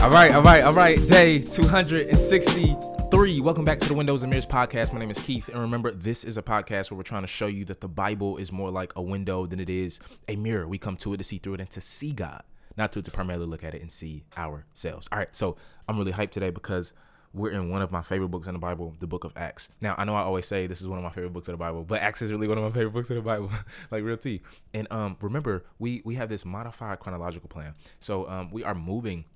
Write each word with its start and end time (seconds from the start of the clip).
All 0.00 0.08
right, 0.08 0.32
all 0.32 0.42
right, 0.42 0.64
all 0.64 0.72
right. 0.72 0.96
Day 1.08 1.40
263. 1.40 3.40
Welcome 3.40 3.66
back 3.66 3.78
to 3.80 3.86
the 3.86 3.92
Windows 3.92 4.22
and 4.22 4.30
Mirrors 4.30 4.46
podcast. 4.46 4.94
My 4.94 4.98
name 4.98 5.10
is 5.10 5.20
Keith. 5.20 5.50
And 5.50 5.60
remember, 5.60 5.90
this 5.90 6.24
is 6.24 6.38
a 6.38 6.42
podcast 6.42 6.90
where 6.90 6.96
we're 6.96 7.02
trying 7.02 7.20
to 7.20 7.28
show 7.28 7.48
you 7.48 7.66
that 7.66 7.82
the 7.82 7.88
Bible 7.88 8.38
is 8.38 8.50
more 8.50 8.70
like 8.70 8.94
a 8.96 9.02
window 9.02 9.44
than 9.44 9.60
it 9.60 9.68
is 9.68 10.00
a 10.26 10.36
mirror. 10.36 10.66
We 10.66 10.78
come 10.78 10.96
to 10.96 11.12
it 11.12 11.18
to 11.18 11.24
see 11.24 11.36
through 11.36 11.52
it 11.54 11.60
and 11.60 11.68
to 11.68 11.82
see 11.82 12.12
God, 12.12 12.42
not 12.78 12.92
to, 12.92 13.02
to 13.02 13.10
primarily 13.10 13.44
look 13.44 13.62
at 13.62 13.74
it 13.74 13.82
and 13.82 13.92
see 13.92 14.24
ourselves. 14.38 15.06
All 15.12 15.18
right, 15.18 15.28
so 15.36 15.56
I'm 15.86 15.98
really 15.98 16.12
hyped 16.12 16.30
today 16.30 16.48
because 16.48 16.94
we're 17.34 17.50
in 17.50 17.68
one 17.68 17.82
of 17.82 17.92
my 17.92 18.00
favorite 18.00 18.30
books 18.30 18.46
in 18.46 18.54
the 18.54 18.58
Bible, 18.58 18.94
the 19.00 19.06
book 19.06 19.24
of 19.24 19.34
Acts. 19.36 19.68
Now, 19.82 19.94
I 19.98 20.04
know 20.04 20.14
I 20.14 20.22
always 20.22 20.46
say 20.46 20.66
this 20.66 20.80
is 20.80 20.88
one 20.88 20.96
of 20.96 21.04
my 21.04 21.10
favorite 21.10 21.34
books 21.34 21.48
of 21.48 21.52
the 21.52 21.58
Bible, 21.58 21.84
but 21.84 22.00
Acts 22.00 22.22
is 22.22 22.32
really 22.32 22.48
one 22.48 22.56
of 22.56 22.64
my 22.64 22.70
favorite 22.70 22.94
books 22.94 23.10
of 23.10 23.16
the 23.16 23.22
Bible, 23.22 23.50
like 23.90 24.02
real 24.02 24.16
tea. 24.16 24.40
And 24.72 24.88
um, 24.90 25.18
remember, 25.20 25.66
we 25.78 26.00
we 26.06 26.14
have 26.14 26.30
this 26.30 26.46
modified 26.46 27.00
chronological 27.00 27.50
plan. 27.50 27.74
So 27.98 28.26
um, 28.30 28.50
we 28.50 28.64
are 28.64 28.74
moving 28.74 29.26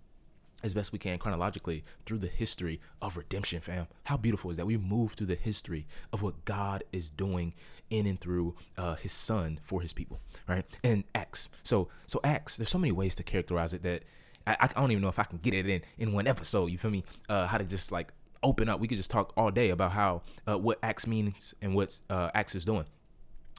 as 0.64 0.72
best 0.72 0.92
we 0.92 0.98
can 0.98 1.18
chronologically 1.18 1.84
through 2.06 2.18
the 2.18 2.26
history 2.26 2.80
of 3.02 3.16
redemption, 3.16 3.60
fam. 3.60 3.86
How 4.04 4.16
beautiful 4.16 4.50
is 4.50 4.56
that? 4.56 4.66
We 4.66 4.78
move 4.78 5.12
through 5.12 5.26
the 5.26 5.34
history 5.34 5.86
of 6.12 6.22
what 6.22 6.44
God 6.46 6.82
is 6.90 7.10
doing 7.10 7.52
in 7.90 8.06
and 8.06 8.18
through 8.18 8.56
uh, 8.78 8.94
His 8.94 9.12
Son 9.12 9.60
for 9.62 9.82
His 9.82 9.92
people, 9.92 10.18
right? 10.48 10.64
And 10.82 11.04
Acts. 11.14 11.50
So, 11.62 11.88
so 12.06 12.18
Acts. 12.24 12.56
There's 12.56 12.70
so 12.70 12.78
many 12.78 12.92
ways 12.92 13.14
to 13.16 13.22
characterize 13.22 13.74
it 13.74 13.82
that 13.82 14.04
I, 14.46 14.56
I 14.60 14.66
don't 14.68 14.90
even 14.90 15.02
know 15.02 15.08
if 15.08 15.18
I 15.18 15.24
can 15.24 15.38
get 15.38 15.52
it 15.52 15.68
in 15.68 15.82
in 15.98 16.12
one 16.12 16.26
episode. 16.26 16.70
You 16.70 16.78
feel 16.78 16.90
me? 16.90 17.04
Uh, 17.28 17.46
how 17.46 17.58
to 17.58 17.64
just 17.64 17.92
like 17.92 18.12
open 18.42 18.70
up. 18.70 18.80
We 18.80 18.88
could 18.88 18.96
just 18.98 19.10
talk 19.10 19.34
all 19.36 19.50
day 19.50 19.68
about 19.68 19.92
how 19.92 20.22
uh, 20.48 20.56
what 20.56 20.78
Acts 20.82 21.06
means 21.06 21.54
and 21.60 21.74
what 21.74 22.00
uh, 22.08 22.30
Acts 22.34 22.54
is 22.54 22.64
doing 22.64 22.86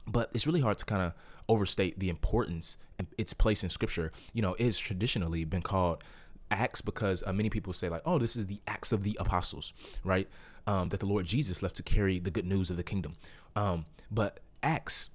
but 0.06 0.30
it's 0.32 0.46
really 0.46 0.60
hard 0.60 0.78
to 0.78 0.84
kind 0.84 1.02
of 1.02 1.12
overstate 1.48 1.98
the 1.98 2.08
importance 2.08 2.76
and 2.98 3.08
its 3.18 3.32
place 3.32 3.62
in 3.62 3.70
scripture 3.70 4.12
you 4.32 4.42
know 4.42 4.54
it's 4.58 4.78
traditionally 4.78 5.44
been 5.44 5.62
called 5.62 6.02
acts 6.50 6.80
because 6.80 7.22
uh, 7.26 7.32
many 7.32 7.50
people 7.50 7.72
say 7.72 7.88
like 7.88 8.02
oh 8.04 8.18
this 8.18 8.36
is 8.36 8.46
the 8.46 8.60
acts 8.66 8.92
of 8.92 9.02
the 9.02 9.16
apostles 9.20 9.72
right? 10.04 10.28
Um, 10.68 10.88
that 10.88 11.00
the 11.00 11.06
lord 11.06 11.26
jesus 11.26 11.62
left 11.62 11.76
to 11.76 11.82
carry 11.82 12.18
the 12.18 12.30
good 12.30 12.46
news 12.46 12.70
of 12.70 12.76
the 12.76 12.82
kingdom. 12.82 13.16
Um, 13.54 13.86
but 14.10 14.40
acts 14.62 15.10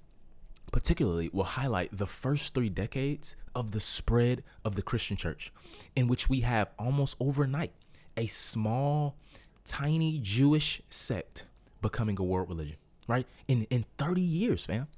particularly 0.70 1.28
will 1.32 1.44
highlight 1.44 1.96
the 1.96 2.06
first 2.06 2.54
three 2.54 2.70
decades 2.70 3.36
of 3.54 3.72
the 3.72 3.80
spread 3.80 4.42
of 4.64 4.74
the 4.74 4.82
christian 4.82 5.16
church 5.16 5.52
in 5.94 6.08
which 6.08 6.30
we 6.30 6.40
have 6.40 6.70
almost 6.78 7.14
overnight 7.20 7.72
a 8.16 8.26
small 8.26 9.16
tiny 9.64 10.18
jewish 10.22 10.80
sect 10.88 11.44
becoming 11.82 12.18
a 12.18 12.22
world 12.22 12.48
religion 12.48 12.76
right? 13.08 13.26
In 13.48 13.64
in 13.64 13.84
30 13.98 14.20
years 14.20 14.64
fam 14.64 14.88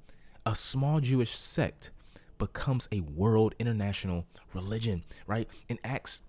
a 0.47 0.55
small 0.55 1.01
jewish 1.01 1.37
sect 1.37 1.91
becomes 2.39 2.89
a 2.93 3.01
world 3.01 3.55
international 3.59 4.27
religion, 4.53 5.03
right? 5.27 5.49
And 5.69 5.79
Acts 5.85 6.23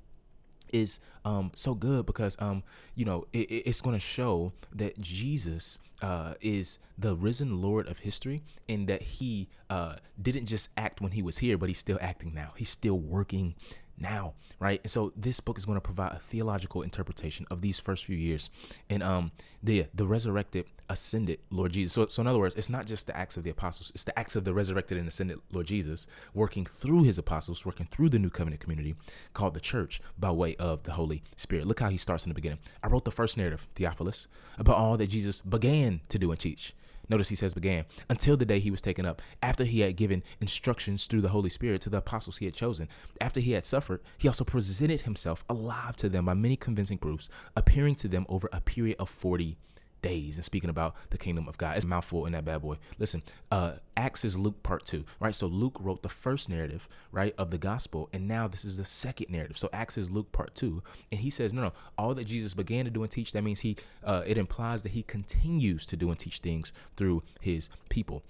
is 0.74 1.00
um 1.24 1.52
so 1.56 1.74
good 1.76 2.06
because 2.06 2.36
um 2.40 2.64
you 2.96 3.06
know 3.06 3.26
it, 3.32 3.50
it's 3.50 3.82
going 3.82 3.96
to 3.96 4.00
show 4.00 4.52
that 4.74 5.00
Jesus 5.00 5.78
uh 6.02 6.34
is 6.42 6.80
the 6.98 7.16
risen 7.16 7.62
Lord 7.62 7.88
of 7.88 8.00
history 8.00 8.44
and 8.68 8.88
that 8.88 9.02
he 9.02 9.48
uh 9.70 9.96
didn't 10.22 10.48
just 10.48 10.70
act 10.76 11.02
when 11.02 11.12
he 11.12 11.22
was 11.22 11.38
here 11.38 11.58
but 11.58 11.70
he's 11.70 11.78
still 11.78 12.00
acting 12.02 12.34
now 12.34 12.52
he's 12.58 12.70
still 12.70 13.00
working 13.00 13.56
now, 13.98 14.34
right? 14.60 14.80
And 14.84 14.92
so 14.92 15.14
this 15.16 15.40
book 15.40 15.58
is 15.58 15.66
going 15.66 15.78
to 15.78 15.82
provide 15.82 16.12
a 16.14 16.20
theological 16.20 16.82
interpretation 16.82 17.46
of 17.50 17.62
these 17.62 17.80
first 17.80 18.06
few 18.06 18.18
years 18.18 18.50
and 18.90 19.02
um 19.02 19.32
the 19.64 19.86
the 19.94 20.06
resurrected 20.06 20.66
ascended 20.90 21.40
Lord 21.50 21.74
Jesus. 21.74 21.94
So, 21.94 22.06
so 22.08 22.22
in 22.22 22.28
other 22.28 22.40
words, 22.40 22.56
it's 22.56 22.70
not 22.70 22.86
just 22.86 23.08
the 23.08 23.18
acts 23.18 23.38
of 23.38 23.44
the 23.44 23.50
apostles, 23.50 23.92
it's 23.94 24.04
the 24.04 24.18
acts 24.18 24.36
of 24.36 24.44
the 24.44 24.54
resurrected 24.54 24.98
and 24.98 25.08
ascended 25.08 25.40
Lord 25.52 25.68
Jesus 25.68 26.08
working 26.34 26.66
through 26.66 27.04
his 27.04 27.18
apostles, 27.18 27.66
working 27.66 27.88
through 27.90 28.10
the 28.10 28.20
new 28.20 28.30
covenant 28.30 28.62
community 28.62 28.96
called 29.34 29.54
the 29.54 29.60
church 29.60 30.02
by 30.18 30.32
way 30.32 30.56
of 30.58 30.84
the 30.84 30.94
Holy 30.94 31.24
Spirit. 31.36 31.68
Look 31.68 31.80
how 31.80 31.90
he 31.90 31.98
starts 31.98 32.26
in 32.26 32.30
the 32.30 32.36
beginning. 32.36 32.60
I 32.84 32.88
wrote 32.88 33.06
the 33.06 33.12
first 33.12 33.38
narrative, 33.38 33.68
Theophilus, 33.76 34.28
about 34.58 34.78
all 34.78 34.98
that 34.98 35.08
Jesus 35.08 35.42
began 35.42 36.02
to 36.10 36.20
do 36.20 36.32
and 36.32 36.40
teach 36.40 36.74
Notice 37.10 37.30
he 37.30 37.36
says 37.36 37.54
began 37.54 37.86
until 38.10 38.38
the 38.38 38.46
day 38.46 38.60
he 38.60 38.72
was 38.72 38.82
taken 38.82 39.06
up, 39.06 39.22
after 39.42 39.64
he 39.64 39.82
had 39.82 39.96
given 39.96 40.24
instructions 40.42 41.06
through 41.06 41.22
the 41.22 41.30
Holy 41.30 41.50
Spirit 41.50 41.82
to 41.82 41.90
the 41.90 41.98
apostles 41.98 42.38
he 42.38 42.46
had 42.46 42.54
chosen. 42.54 42.88
After 43.22 43.40
he 43.40 43.52
had 43.52 43.66
suffered, 43.66 44.02
he 44.18 44.28
also 44.28 44.44
presented 44.44 45.02
himself 45.02 45.44
alive 45.50 45.96
to 45.98 46.10
them 46.10 46.26
by 46.26 46.34
many 46.34 46.56
convincing 46.56 46.98
proofs, 46.98 47.30
appearing 47.56 47.96
to 47.96 48.08
them 48.08 48.26
over 48.30 48.50
a 48.52 48.62
period 48.62 48.98
of 49.00 49.10
40 49.10 49.58
days 50.06 50.38
and 50.38 50.46
speaking 50.46 50.70
about 50.70 50.96
the 51.10 51.18
kingdom 51.18 51.48
of 51.48 51.58
God. 51.58 51.78
It's 51.78 51.86
mouthful 51.86 52.28
in 52.28 52.34
that 52.34 52.46
bad 52.46 52.62
boy. 52.62 52.78
Listen, 53.00 53.24
uh, 53.50 53.74
Acts 53.98 54.24
is 54.24 54.38
Luke 54.38 54.62
part 54.62 54.86
two, 54.86 55.04
right? 55.20 55.34
So 55.34 55.48
Luke 55.48 55.78
wrote 55.80 56.04
the 56.04 56.10
first 56.10 56.48
narrative, 56.48 56.88
right, 57.12 57.34
of 57.40 57.50
the 57.50 57.58
gospel, 57.58 58.10
and 58.14 58.28
now 58.28 58.48
this 58.48 58.64
is 58.64 58.78
the 58.78 58.86
second 58.86 59.30
narrative. 59.32 59.58
So 59.58 59.68
Acts 59.74 59.98
is 59.98 60.12
Luke 60.12 60.32
part 60.32 60.54
two, 60.54 60.84
and 61.12 61.20
he 61.22 61.32
says, 61.32 61.54
no, 61.54 61.62
no, 61.64 61.74
all 61.98 62.14
that 62.14 62.26
Jesus 62.26 62.54
began 62.54 62.86
to 62.86 62.92
do 62.92 63.02
and 63.02 63.12
teach, 63.12 63.32
that 63.32 63.42
means 63.42 63.62
he, 63.62 63.78
uh, 64.04 64.22
it 64.28 64.38
implies 64.38 64.84
that 64.84 64.92
he 64.92 65.02
continues 65.02 65.86
to 65.88 65.98
do 65.98 66.12
and 66.12 66.20
teach 66.20 66.40
things 66.40 66.72
through 66.96 67.24
his 67.42 67.70
people. 67.90 68.22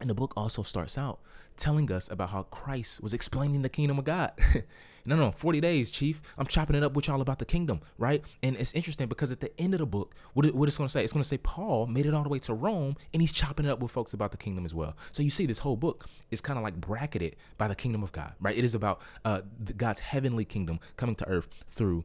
And 0.00 0.10
the 0.10 0.14
book 0.14 0.34
also 0.36 0.62
starts 0.62 0.98
out 0.98 1.20
telling 1.56 1.90
us 1.90 2.10
about 2.10 2.30
how 2.30 2.42
Christ 2.44 3.02
was 3.02 3.14
explaining 3.14 3.62
the 3.62 3.68
kingdom 3.68 3.98
of 3.98 4.04
God. 4.04 4.32
no, 5.06 5.16
no, 5.16 5.32
40 5.32 5.60
days, 5.60 5.90
Chief. 5.90 6.20
I'm 6.36 6.46
chopping 6.46 6.76
it 6.76 6.82
up 6.82 6.92
with 6.92 7.08
y'all 7.08 7.22
about 7.22 7.38
the 7.38 7.46
kingdom, 7.46 7.80
right? 7.96 8.22
And 8.42 8.56
it's 8.56 8.74
interesting 8.74 9.08
because 9.08 9.32
at 9.32 9.40
the 9.40 9.58
end 9.58 9.72
of 9.72 9.80
the 9.80 9.86
book, 9.86 10.14
what, 10.34 10.44
it, 10.44 10.54
what 10.54 10.68
it's 10.68 10.76
going 10.76 10.86
to 10.86 10.92
say, 10.92 11.02
it's 11.02 11.12
going 11.12 11.22
to 11.22 11.28
say 11.28 11.38
Paul 11.38 11.86
made 11.86 12.04
it 12.04 12.12
all 12.12 12.22
the 12.22 12.28
way 12.28 12.38
to 12.40 12.52
Rome 12.52 12.96
and 13.14 13.22
he's 13.22 13.32
chopping 13.32 13.64
it 13.66 13.70
up 13.70 13.80
with 13.80 13.90
folks 13.90 14.12
about 14.12 14.32
the 14.32 14.36
kingdom 14.36 14.66
as 14.66 14.74
well. 14.74 14.94
So 15.12 15.22
you 15.22 15.30
see, 15.30 15.46
this 15.46 15.58
whole 15.58 15.76
book 15.76 16.06
is 16.30 16.40
kind 16.40 16.58
of 16.58 16.62
like 16.62 16.78
bracketed 16.78 17.36
by 17.56 17.68
the 17.68 17.74
kingdom 17.74 18.02
of 18.02 18.12
God, 18.12 18.34
right? 18.40 18.56
It 18.56 18.64
is 18.64 18.74
about 18.74 19.00
uh, 19.24 19.40
God's 19.76 20.00
heavenly 20.00 20.44
kingdom 20.44 20.78
coming 20.96 21.14
to 21.16 21.28
earth 21.28 21.48
through 21.70 22.04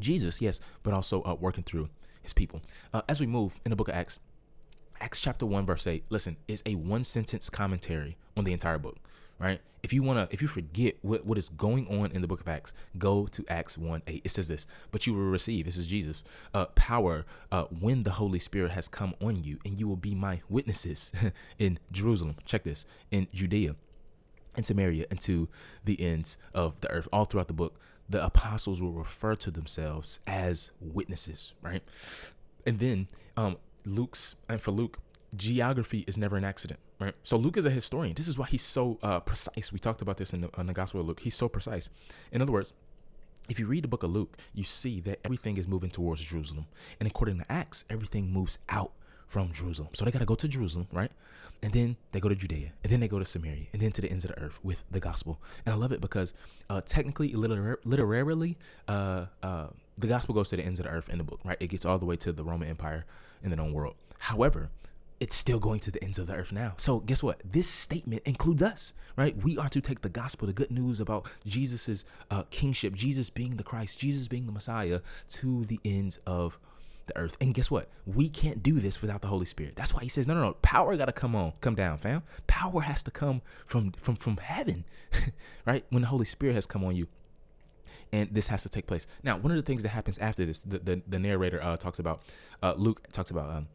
Jesus, 0.00 0.40
yes, 0.40 0.60
but 0.82 0.92
also 0.92 1.22
uh, 1.22 1.36
working 1.38 1.62
through 1.62 1.88
his 2.22 2.32
people. 2.32 2.60
Uh, 2.92 3.02
as 3.08 3.20
we 3.20 3.26
move 3.26 3.60
in 3.64 3.70
the 3.70 3.76
book 3.76 3.88
of 3.88 3.94
Acts, 3.94 4.18
Acts 5.00 5.20
chapter 5.20 5.46
1 5.46 5.66
verse 5.66 5.86
8, 5.86 6.04
listen, 6.10 6.36
is 6.48 6.62
a 6.66 6.74
one 6.74 7.04
sentence 7.04 7.50
commentary 7.50 8.16
on 8.36 8.44
the 8.44 8.52
entire 8.52 8.78
book, 8.78 8.96
right? 9.38 9.60
If 9.82 9.92
you 9.92 10.02
want 10.02 10.18
to 10.18 10.34
if 10.34 10.40
you 10.40 10.48
forget 10.48 10.96
what, 11.02 11.26
what 11.26 11.36
is 11.36 11.50
going 11.50 11.86
on 11.88 12.10
in 12.12 12.22
the 12.22 12.28
book 12.28 12.40
of 12.40 12.48
Acts, 12.48 12.72
go 12.96 13.26
to 13.26 13.44
Acts 13.48 13.76
1 13.76 14.02
8. 14.06 14.22
It 14.24 14.30
says 14.30 14.48
this, 14.48 14.66
but 14.90 15.06
you 15.06 15.12
will 15.12 15.24
receive, 15.24 15.66
this 15.66 15.76
is 15.76 15.86
Jesus, 15.86 16.24
uh, 16.54 16.66
power 16.74 17.26
uh, 17.52 17.64
when 17.64 18.04
the 18.04 18.12
Holy 18.12 18.38
Spirit 18.38 18.70
has 18.72 18.88
come 18.88 19.14
on 19.20 19.42
you, 19.44 19.58
and 19.64 19.78
you 19.78 19.86
will 19.86 19.96
be 19.96 20.14
my 20.14 20.40
witnesses 20.48 21.12
in 21.58 21.78
Jerusalem. 21.92 22.36
Check 22.46 22.64
this, 22.64 22.86
in 23.10 23.28
Judea 23.32 23.76
and 24.56 24.64
Samaria 24.64 25.06
and 25.10 25.20
to 25.20 25.48
the 25.84 26.00
ends 26.00 26.38
of 26.54 26.80
the 26.80 26.90
earth. 26.90 27.08
All 27.12 27.24
throughout 27.24 27.48
the 27.48 27.54
book, 27.54 27.78
the 28.08 28.24
apostles 28.24 28.80
will 28.80 28.92
refer 28.92 29.34
to 29.36 29.50
themselves 29.50 30.20
as 30.26 30.70
witnesses, 30.80 31.54
right? 31.62 31.82
And 32.66 32.78
then 32.78 33.08
um, 33.36 33.56
Luke's 33.84 34.36
and 34.48 34.60
for 34.60 34.70
Luke, 34.70 34.98
geography 35.36 36.04
is 36.06 36.16
never 36.16 36.36
an 36.36 36.44
accident, 36.44 36.80
right? 36.98 37.14
So 37.22 37.36
Luke 37.36 37.56
is 37.56 37.64
a 37.64 37.70
historian. 37.70 38.14
This 38.14 38.28
is 38.28 38.38
why 38.38 38.46
he's 38.46 38.62
so 38.62 38.98
uh, 39.02 39.20
precise. 39.20 39.72
We 39.72 39.78
talked 39.78 40.02
about 40.02 40.16
this 40.16 40.32
in 40.32 40.42
the, 40.42 40.50
in 40.58 40.66
the 40.66 40.72
Gospel 40.72 41.00
of 41.00 41.06
Luke. 41.06 41.20
He's 41.20 41.34
so 41.34 41.48
precise. 41.48 41.90
In 42.32 42.40
other 42.40 42.52
words, 42.52 42.72
if 43.48 43.58
you 43.58 43.66
read 43.66 43.84
the 43.84 43.88
book 43.88 44.02
of 44.02 44.10
Luke, 44.10 44.36
you 44.54 44.64
see 44.64 45.00
that 45.00 45.20
everything 45.24 45.56
is 45.58 45.68
moving 45.68 45.90
towards 45.90 46.22
Jerusalem, 46.22 46.66
and 46.98 47.06
according 47.06 47.38
to 47.38 47.52
Acts, 47.52 47.84
everything 47.90 48.30
moves 48.30 48.58
out 48.68 48.92
from 49.26 49.52
Jerusalem. 49.52 49.90
So 49.92 50.04
they 50.04 50.10
got 50.10 50.20
to 50.20 50.24
go 50.24 50.34
to 50.34 50.48
Jerusalem, 50.48 50.86
right? 50.92 51.10
And 51.62 51.72
then 51.72 51.96
they 52.12 52.20
go 52.20 52.28
to 52.28 52.34
Judea, 52.34 52.72
and 52.82 52.92
then 52.92 53.00
they 53.00 53.08
go 53.08 53.18
to 53.18 53.24
Samaria, 53.24 53.66
and 53.72 53.82
then 53.82 53.92
to 53.92 54.00
the 54.00 54.10
ends 54.10 54.24
of 54.24 54.30
the 54.30 54.40
earth 54.40 54.58
with 54.62 54.84
the 54.90 55.00
gospel. 55.00 55.40
And 55.66 55.74
I 55.74 55.76
love 55.76 55.92
it 55.92 56.00
because 56.00 56.32
uh, 56.70 56.80
technically, 56.82 57.32
liter- 57.32 57.80
literarily, 57.84 58.56
uh, 58.88 59.26
uh, 59.42 59.66
the 59.96 60.06
gospel 60.06 60.34
goes 60.34 60.48
to 60.50 60.56
the 60.56 60.64
ends 60.64 60.80
of 60.80 60.86
the 60.86 60.92
earth 60.92 61.08
in 61.08 61.18
the 61.18 61.24
book, 61.24 61.40
right? 61.44 61.56
It 61.60 61.68
gets 61.68 61.84
all 61.84 61.98
the 61.98 62.06
way 62.06 62.16
to 62.16 62.32
the 62.32 62.44
Roman 62.44 62.68
Empire 62.68 63.04
in 63.42 63.50
the 63.50 63.56
known 63.56 63.72
world. 63.72 63.94
However, 64.18 64.70
it's 65.20 65.36
still 65.36 65.58
going 65.58 65.80
to 65.80 65.90
the 65.90 66.02
ends 66.02 66.18
of 66.18 66.26
the 66.26 66.34
earth 66.34 66.52
now. 66.52 66.74
So 66.76 67.00
guess 67.00 67.22
what? 67.22 67.40
This 67.44 67.68
statement 67.68 68.22
includes 68.24 68.62
us, 68.62 68.92
right? 69.16 69.36
We 69.36 69.56
are 69.58 69.68
to 69.68 69.80
take 69.80 70.02
the 70.02 70.08
gospel, 70.08 70.46
the 70.46 70.52
good 70.52 70.70
news 70.70 71.00
about 71.00 71.30
Jesus's 71.46 72.04
uh, 72.30 72.42
kingship, 72.50 72.94
Jesus 72.94 73.30
being 73.30 73.56
the 73.56 73.62
Christ, 73.62 73.98
Jesus 73.98 74.28
being 74.28 74.46
the 74.46 74.52
Messiah, 74.52 75.00
to 75.28 75.64
the 75.64 75.80
ends 75.84 76.18
of 76.26 76.58
the 77.06 77.16
earth. 77.16 77.36
And 77.40 77.54
guess 77.54 77.70
what? 77.70 77.88
We 78.06 78.28
can't 78.28 78.62
do 78.62 78.80
this 78.80 79.00
without 79.00 79.22
the 79.22 79.28
Holy 79.28 79.46
Spirit. 79.46 79.76
That's 79.76 79.94
why 79.94 80.02
he 80.02 80.08
says, 80.08 80.26
no, 80.26 80.34
no, 80.34 80.40
no. 80.40 80.52
Power 80.62 80.96
got 80.96 81.06
to 81.06 81.12
come 81.12 81.36
on, 81.36 81.52
come 81.60 81.74
down, 81.74 81.98
fam. 81.98 82.22
Power 82.46 82.80
has 82.80 83.02
to 83.04 83.10
come 83.10 83.42
from 83.66 83.92
from 83.92 84.16
from 84.16 84.38
heaven, 84.38 84.84
right? 85.66 85.84
When 85.90 86.02
the 86.02 86.08
Holy 86.08 86.24
Spirit 86.24 86.54
has 86.54 86.66
come 86.66 86.84
on 86.84 86.96
you, 86.96 87.06
and 88.12 88.28
this 88.32 88.48
has 88.48 88.62
to 88.62 88.68
take 88.68 88.86
place. 88.86 89.06
Now, 89.22 89.36
one 89.36 89.50
of 89.50 89.56
the 89.56 89.62
things 89.62 89.82
that 89.82 89.90
happens 89.90 90.18
after 90.18 90.44
this, 90.44 90.60
the 90.60 90.78
the, 90.78 91.02
the 91.06 91.18
narrator 91.18 91.62
uh, 91.62 91.76
talks 91.76 91.98
about, 91.98 92.22
uh, 92.62 92.74
Luke 92.76 93.06
talks 93.12 93.30
about 93.30 93.50
um, 93.50 93.68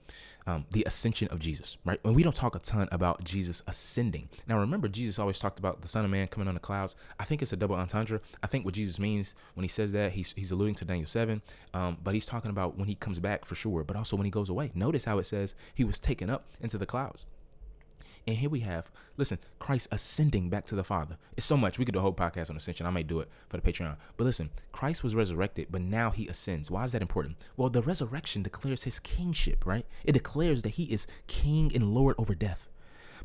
um, 0.50 0.66
the 0.72 0.84
ascension 0.86 1.28
of 1.30 1.40
Jesus, 1.40 1.78
right? 1.86 2.00
And 2.04 2.16
we 2.16 2.24
don't 2.24 2.36
talk 2.36 2.56
a 2.56 2.60
ton 2.60 2.88
about 2.92 3.24
Jesus 3.24 3.62
ascending. 3.68 4.30
Now, 4.48 4.60
remember, 4.60 4.88
Jesus 4.88 5.20
always 5.20 5.40
talked 5.40 5.60
about 5.60 5.82
the 5.82 5.88
Son 5.88 6.06
of 6.06 6.12
Man 6.12 6.28
coming 6.28 6.48
on 6.48 6.54
the 6.54 6.60
clouds. 6.60 6.96
I 7.20 7.24
think 7.24 7.42
it's 7.42 7.54
a 7.54 7.58
double 7.58 7.76
entendre. 7.76 8.22
I 8.42 8.48
think 8.48 8.66
what 8.66 8.74
Jesus 8.74 9.00
means 9.00 9.36
when 9.54 9.64
he 9.64 9.68
says 9.68 9.92
that, 9.92 10.14
he's, 10.14 10.34
he's 10.36 10.52
alluding 10.52 10.76
to 10.76 10.86
Daniel 10.86 11.08
7, 11.08 11.42
um, 11.74 11.98
but 12.04 12.14
he's 12.14 12.26
talking 12.26 12.52
about 12.52 12.78
when 12.78 12.88
he 12.88 12.96
comes 12.96 13.20
back 13.20 13.46
for 13.46 13.56
sure, 13.56 13.84
but 13.84 13.96
also 13.96 14.16
when 14.16 14.26
he 14.26 14.32
goes 14.32 14.50
away. 14.50 14.72
Notice 14.74 15.06
how 15.06 15.20
it 15.20 15.26
says 15.26 15.56
he 15.74 15.84
was 15.84 16.00
taken 16.00 16.30
up 16.30 16.46
into 16.60 16.78
the 16.78 16.86
clouds. 16.86 17.26
And 18.30 18.38
here 18.38 18.50
we 18.52 18.60
have, 18.60 18.92
listen, 19.18 19.40
Christ 19.58 19.88
ascending 19.92 20.52
back 20.52 20.68
to 20.68 20.76
the 20.76 20.84
Father. 20.84 21.18
It's 21.36 21.48
so 21.48 21.58
much. 21.58 21.80
We 21.80 21.86
could 21.86 21.94
do 21.94 22.00
a 22.00 22.04
whole 22.04 22.14
podcast 22.14 22.52
on 22.52 22.58
ascension. 22.58 22.86
I 22.86 22.92
may 22.92 23.02
do 23.02 23.22
it 23.22 23.30
for 23.50 23.58
the 23.58 23.64
Patreon. 23.64 23.98
But 24.18 24.26
listen, 24.26 24.52
Christ 24.72 25.04
was 25.04 25.16
resurrected, 25.16 25.70
but 25.72 25.82
now 25.82 26.12
he 26.12 26.28
ascends. 26.28 26.70
Why 26.70 26.84
is 26.84 26.92
that 26.92 27.02
important? 27.02 27.38
Well, 27.58 27.72
the 27.72 27.82
resurrection 27.82 28.44
declares 28.44 28.84
his 28.84 29.00
kingship, 29.00 29.66
right? 29.66 29.84
It 30.04 30.12
declares 30.12 30.62
that 30.62 30.76
he 30.76 30.84
is 30.84 31.08
king 31.26 31.72
and 31.74 31.96
Lord 31.96 32.14
over 32.20 32.36
death. 32.36 32.70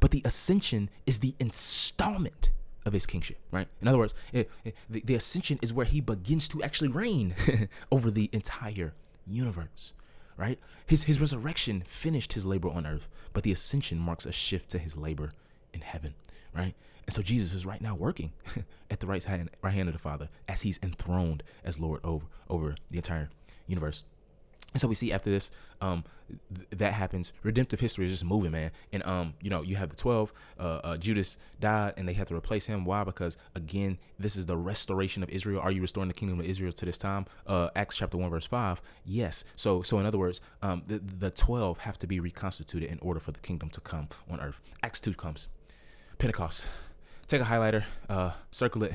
But 0.00 0.10
the 0.10 0.22
ascension 0.24 0.88
is 1.04 1.18
the 1.18 1.34
installment 1.38 2.48
of 2.86 2.94
his 2.94 3.04
kingship, 3.04 3.36
right? 3.50 3.68
In 3.82 3.88
other 3.88 3.98
words, 3.98 4.14
it, 4.32 4.50
it, 4.64 4.74
the, 4.88 5.02
the 5.04 5.16
ascension 5.16 5.58
is 5.60 5.70
where 5.70 5.84
he 5.84 6.00
begins 6.00 6.48
to 6.48 6.62
actually 6.62 6.88
reign 6.88 7.34
over 7.92 8.10
the 8.10 8.30
entire 8.32 8.94
universe, 9.26 9.92
right? 10.36 10.58
His, 10.86 11.04
his 11.04 11.20
resurrection 11.20 11.82
finished 11.86 12.32
his 12.32 12.44
labor 12.44 12.68
on 12.68 12.86
earth, 12.86 13.08
but 13.32 13.42
the 13.42 13.52
ascension 13.52 13.98
marks 13.98 14.26
a 14.26 14.32
shift 14.32 14.70
to 14.70 14.78
his 14.78 14.96
labor 14.96 15.32
in 15.72 15.80
heaven, 15.80 16.14
right? 16.54 16.74
And 17.06 17.14
so 17.14 17.22
Jesus 17.22 17.52
is 17.52 17.66
right 17.66 17.80
now 17.80 17.94
working 17.94 18.32
at 18.90 19.00
the 19.00 19.06
right 19.06 19.22
hand, 19.22 19.50
right 19.62 19.74
hand 19.74 19.88
of 19.88 19.92
the 19.92 19.98
Father 19.98 20.28
as 20.48 20.62
he's 20.62 20.80
enthroned 20.82 21.42
as 21.64 21.78
Lord 21.78 22.00
over, 22.02 22.26
over 22.48 22.74
the 22.90 22.96
entire 22.96 23.30
universe. 23.66 24.04
And 24.72 24.80
so 24.80 24.88
we 24.88 24.96
see 24.96 25.12
after 25.12 25.30
this, 25.30 25.52
um, 25.80 26.02
th- 26.52 26.68
that 26.70 26.92
happens. 26.94 27.32
Redemptive 27.44 27.78
history 27.78 28.06
is 28.06 28.10
just 28.10 28.24
moving, 28.24 28.50
man. 28.50 28.72
And 28.92 29.04
um, 29.04 29.34
you 29.40 29.48
know, 29.48 29.62
you 29.62 29.76
have 29.76 29.88
the 29.88 29.96
twelve. 29.96 30.32
Uh, 30.58 30.80
uh, 30.82 30.96
Judas 30.96 31.38
died, 31.60 31.94
and 31.96 32.08
they 32.08 32.12
had 32.12 32.26
to 32.26 32.34
replace 32.34 32.66
him. 32.66 32.84
Why? 32.84 33.04
Because 33.04 33.36
again, 33.54 33.98
this 34.18 34.36
is 34.36 34.46
the 34.46 34.56
restoration 34.56 35.22
of 35.22 35.30
Israel. 35.30 35.60
Are 35.60 35.70
you 35.70 35.80
restoring 35.80 36.08
the 36.08 36.14
kingdom 36.14 36.40
of 36.40 36.46
Israel 36.46 36.72
to 36.72 36.84
this 36.84 36.98
time? 36.98 37.26
Uh, 37.46 37.68
Acts 37.76 37.96
chapter 37.96 38.16
one 38.16 38.30
verse 38.30 38.46
five. 38.46 38.82
Yes. 39.04 39.44
So, 39.54 39.80
so 39.82 40.00
in 40.00 40.06
other 40.06 40.18
words, 40.18 40.40
um, 40.60 40.82
the 40.86 40.98
the 40.98 41.30
twelve 41.30 41.78
have 41.78 41.98
to 42.00 42.08
be 42.08 42.18
reconstituted 42.18 42.90
in 42.90 42.98
order 42.98 43.20
for 43.20 43.30
the 43.30 43.40
kingdom 43.40 43.70
to 43.70 43.80
come 43.80 44.08
on 44.28 44.40
earth. 44.40 44.60
Acts 44.82 45.00
two 45.00 45.14
comes, 45.14 45.48
Pentecost. 46.18 46.66
Take 47.28 47.40
a 47.40 47.44
highlighter, 47.44 47.84
uh, 48.08 48.32
circle 48.50 48.82
it. 48.84 48.94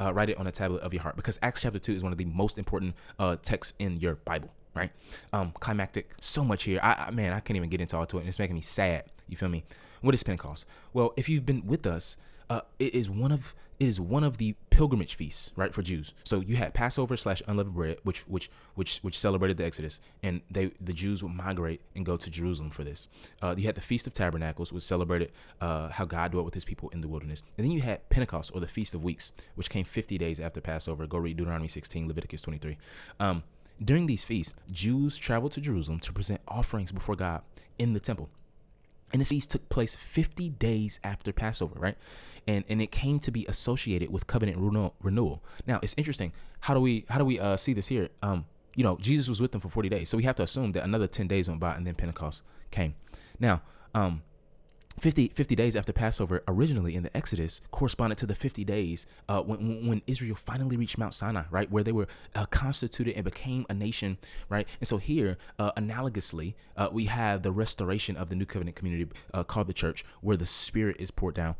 Uh, 0.00 0.14
write 0.14 0.30
it 0.30 0.38
on 0.38 0.46
a 0.46 0.52
tablet 0.52 0.80
of 0.80 0.94
your 0.94 1.02
heart 1.02 1.14
because 1.14 1.38
Acts 1.42 1.60
chapter 1.60 1.78
2 1.78 1.92
is 1.92 2.02
one 2.02 2.10
of 2.10 2.16
the 2.16 2.24
most 2.24 2.56
important 2.56 2.94
uh, 3.18 3.36
texts 3.36 3.74
in 3.78 3.98
your 4.00 4.14
Bible 4.14 4.50
right? 4.74 4.90
Um, 5.32 5.52
climactic, 5.58 6.12
so 6.20 6.44
much 6.44 6.64
here. 6.64 6.80
I, 6.82 7.06
I 7.06 7.10
man, 7.10 7.32
I 7.32 7.40
can't 7.40 7.56
even 7.56 7.70
get 7.70 7.80
into 7.80 7.96
all 7.96 8.06
to 8.06 8.18
it, 8.18 8.20
and 8.20 8.28
it's 8.28 8.38
making 8.38 8.56
me 8.56 8.62
sad. 8.62 9.04
You 9.28 9.36
feel 9.36 9.48
me? 9.48 9.64
What 10.00 10.14
is 10.14 10.22
Pentecost? 10.22 10.66
Well, 10.92 11.12
if 11.16 11.28
you've 11.28 11.46
been 11.46 11.66
with 11.66 11.86
us, 11.86 12.16
uh, 12.48 12.62
it 12.78 12.94
is 12.94 13.08
one 13.08 13.32
of 13.32 13.54
it 13.78 13.88
is 13.88 13.98
one 13.98 14.24
of 14.24 14.36
the 14.36 14.54
pilgrimage 14.68 15.14
feasts, 15.14 15.52
right, 15.56 15.72
for 15.72 15.80
Jews. 15.80 16.12
So 16.22 16.40
you 16.40 16.56
had 16.56 16.74
Passover 16.74 17.16
slash 17.16 17.40
unleavened 17.46 17.74
bread, 17.74 17.96
which 18.02 18.28
which 18.28 18.50
which 18.74 18.98
which 18.98 19.18
celebrated 19.18 19.56
the 19.56 19.64
Exodus, 19.64 20.00
and 20.22 20.42
they 20.50 20.72
the 20.80 20.92
Jews 20.92 21.22
would 21.22 21.32
migrate 21.32 21.80
and 21.94 22.04
go 22.04 22.18
to 22.18 22.30
Jerusalem 22.30 22.70
for 22.70 22.84
this. 22.84 23.08
Uh, 23.40 23.54
you 23.56 23.64
had 23.64 23.76
the 23.76 23.80
Feast 23.80 24.06
of 24.06 24.12
Tabernacles, 24.12 24.72
which 24.72 24.82
celebrated 24.82 25.32
uh, 25.60 25.88
how 25.88 26.04
God 26.04 26.32
dwelt 26.32 26.44
with 26.44 26.54
His 26.54 26.64
people 26.64 26.90
in 26.90 27.00
the 27.00 27.08
wilderness, 27.08 27.42
and 27.56 27.64
then 27.64 27.72
you 27.72 27.80
had 27.80 28.06
Pentecost 28.10 28.50
or 28.54 28.60
the 28.60 28.66
Feast 28.66 28.94
of 28.94 29.02
Weeks, 29.02 29.32
which 29.54 29.70
came 29.70 29.84
50 29.84 30.18
days 30.18 30.40
after 30.40 30.60
Passover. 30.60 31.06
Go 31.06 31.18
read 31.18 31.38
Deuteronomy 31.38 31.68
16, 31.68 32.06
Leviticus 32.06 32.42
23. 32.42 32.76
Um, 33.18 33.42
during 33.82 34.06
these 34.06 34.24
feasts, 34.24 34.54
Jews 34.70 35.18
traveled 35.18 35.52
to 35.52 35.60
Jerusalem 35.60 36.00
to 36.00 36.12
present 36.12 36.40
offerings 36.46 36.92
before 36.92 37.16
God 37.16 37.42
in 37.78 37.92
the 37.92 38.00
temple. 38.00 38.28
And 39.12 39.20
this 39.20 39.30
feast 39.30 39.50
took 39.50 39.68
place 39.68 39.94
50 39.96 40.50
days 40.50 41.00
after 41.02 41.32
Passover, 41.32 41.74
right? 41.78 41.96
And 42.46 42.64
and 42.68 42.80
it 42.80 42.92
came 42.92 43.18
to 43.20 43.30
be 43.30 43.44
associated 43.46 44.10
with 44.10 44.26
covenant 44.26 44.58
renewal. 45.02 45.42
Now 45.66 45.80
it's 45.82 45.94
interesting. 45.96 46.32
How 46.60 46.74
do 46.74 46.80
we 46.80 47.04
how 47.08 47.18
do 47.18 47.24
we 47.24 47.40
uh, 47.40 47.56
see 47.56 47.72
this 47.72 47.88
here? 47.88 48.08
Um, 48.22 48.46
you 48.76 48.84
know, 48.84 48.96
Jesus 48.98 49.28
was 49.28 49.40
with 49.40 49.50
them 49.50 49.60
for 49.60 49.68
40 49.68 49.88
days, 49.88 50.08
so 50.08 50.16
we 50.16 50.22
have 50.22 50.36
to 50.36 50.44
assume 50.44 50.72
that 50.72 50.84
another 50.84 51.08
10 51.08 51.26
days 51.26 51.48
went 51.48 51.58
by 51.58 51.74
and 51.74 51.84
then 51.84 51.96
Pentecost 51.96 52.42
came. 52.70 52.94
Now, 53.40 53.62
um, 53.94 54.22
50, 54.98 55.28
50 55.28 55.54
days 55.54 55.76
after 55.76 55.92
Passover, 55.92 56.42
originally 56.46 56.94
in 56.94 57.02
the 57.02 57.16
Exodus, 57.16 57.60
corresponded 57.70 58.18
to 58.18 58.26
the 58.26 58.34
50 58.34 58.64
days 58.64 59.06
uh, 59.28 59.40
when, 59.40 59.86
when 59.86 60.02
Israel 60.06 60.36
finally 60.36 60.76
reached 60.76 60.98
Mount 60.98 61.14
Sinai, 61.14 61.44
right, 61.50 61.70
where 61.70 61.82
they 61.82 61.92
were 61.92 62.08
uh, 62.34 62.46
constituted 62.46 63.14
and 63.14 63.24
became 63.24 63.64
a 63.70 63.74
nation, 63.74 64.18
right? 64.48 64.68
And 64.80 64.86
so 64.86 64.98
here, 64.98 65.38
uh, 65.58 65.72
analogously, 65.72 66.54
uh, 66.76 66.88
we 66.92 67.06
have 67.06 67.42
the 67.42 67.52
restoration 67.52 68.16
of 68.16 68.28
the 68.28 68.36
new 68.36 68.46
covenant 68.46 68.76
community 68.76 69.10
uh, 69.32 69.44
called 69.44 69.68
the 69.68 69.72
church, 69.72 70.04
where 70.20 70.36
the 70.36 70.46
Spirit 70.46 70.96
is 70.98 71.10
poured 71.10 71.34
down. 71.34 71.54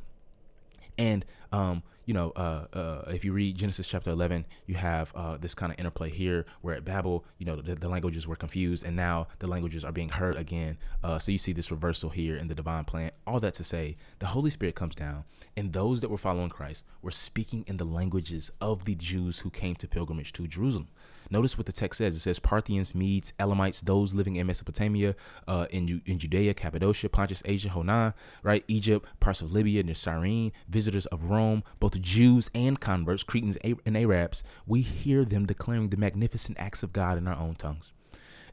And 0.99 1.25
um, 1.51 1.83
you 2.11 2.15
know, 2.15 2.33
uh, 2.35 2.65
uh, 2.73 3.05
if 3.07 3.25
you 3.25 3.33
read 3.33 3.57
Genesis 3.57 3.87
chapter 3.87 4.11
11, 4.11 4.45
you 4.67 4.75
have 4.75 5.13
uh, 5.15 5.37
this 5.37 5.55
kind 5.55 5.73
of 5.73 5.79
interplay 5.79 6.11
here 6.11 6.45
where 6.61 6.75
at 6.75 6.85
Babel, 6.85 7.25
you 7.39 7.47
know, 7.47 7.55
the, 7.55 7.77
the, 7.77 7.89
languages 7.89 8.27
were 8.27 8.35
confused 8.35 8.85
and 8.85 8.97
now 8.97 9.29
the 9.39 9.47
languages 9.47 9.85
are 9.85 9.93
being 9.93 10.09
heard 10.09 10.35
again. 10.35 10.77
Uh, 11.05 11.21
so 11.21 11.31
you 11.31 11.39
see 11.39 11.53
this 11.53 11.71
reversal 11.71 12.11
here 12.11 12.37
in 12.37 12.49
the 12.49 12.55
divine 12.57 12.85
plan. 12.85 13.13
All 13.29 13.39
that 13.39 13.55
to 13.55 13.63
say, 13.63 13.97
the 14.19 14.27
Holy 14.27 14.51
Spirit 14.51 14.75
comes 14.75 14.97
down 14.97 15.23
and 15.57 15.73
those 15.73 16.01
that 16.01 16.11
were 16.11 16.19
following 16.19 16.49
Christ 16.49 16.85
were 17.01 17.13
speaking 17.13 17.63
in 17.69 17.77
the 17.77 17.85
languages 17.85 18.51
of 18.61 18.87
the 18.87 18.97
Jews 18.97 19.39
who 19.39 19.51
came 19.51 19.77
to 19.77 19.87
pilgrimage 19.87 20.33
to 20.33 20.49
Jerusalem. 20.49 20.89
Notice 21.31 21.57
what 21.57 21.67
the 21.67 21.73
text 21.73 21.99
says. 21.99 22.17
It 22.17 22.21
says 22.21 22.41
Parthians, 22.41 22.93
Medes, 22.93 23.33
Elamites, 23.39 23.83
those 23.83 24.13
living 24.13 24.35
in 24.35 24.49
Mesopotamia, 24.49 25.15
uh, 25.47 25.67
in, 25.71 26.03
in 26.05 26.19
Judea, 26.19 26.55
Cappadocia, 26.55 27.09
Pontus, 27.09 27.43
Asia, 27.45 27.69
Honan, 27.69 28.15
right? 28.43 28.65
Egypt, 28.67 29.07
parts 29.21 29.41
of 29.41 29.53
Libya, 29.53 29.85
near 29.85 29.95
Cyrene, 29.95 30.51
visitors 30.69 31.07
of 31.07 31.31
Rome, 31.31 31.63
Jews 32.01 32.51
and 32.55 32.79
converts, 32.81 33.23
Cretans 33.23 33.57
and 33.65 33.97
Arabs. 33.97 34.43
We 34.67 34.83
hear 34.83 35.25
them 35.25 35.47
declaring 35.47 35.89
the 35.89 35.97
magnificent 35.97 36.59
acts 36.59 36.83
of 36.83 36.93
God 36.93 37.19
in 37.19 37.29
our 37.29 37.37
own 37.37 37.55
tongues. 37.55 37.93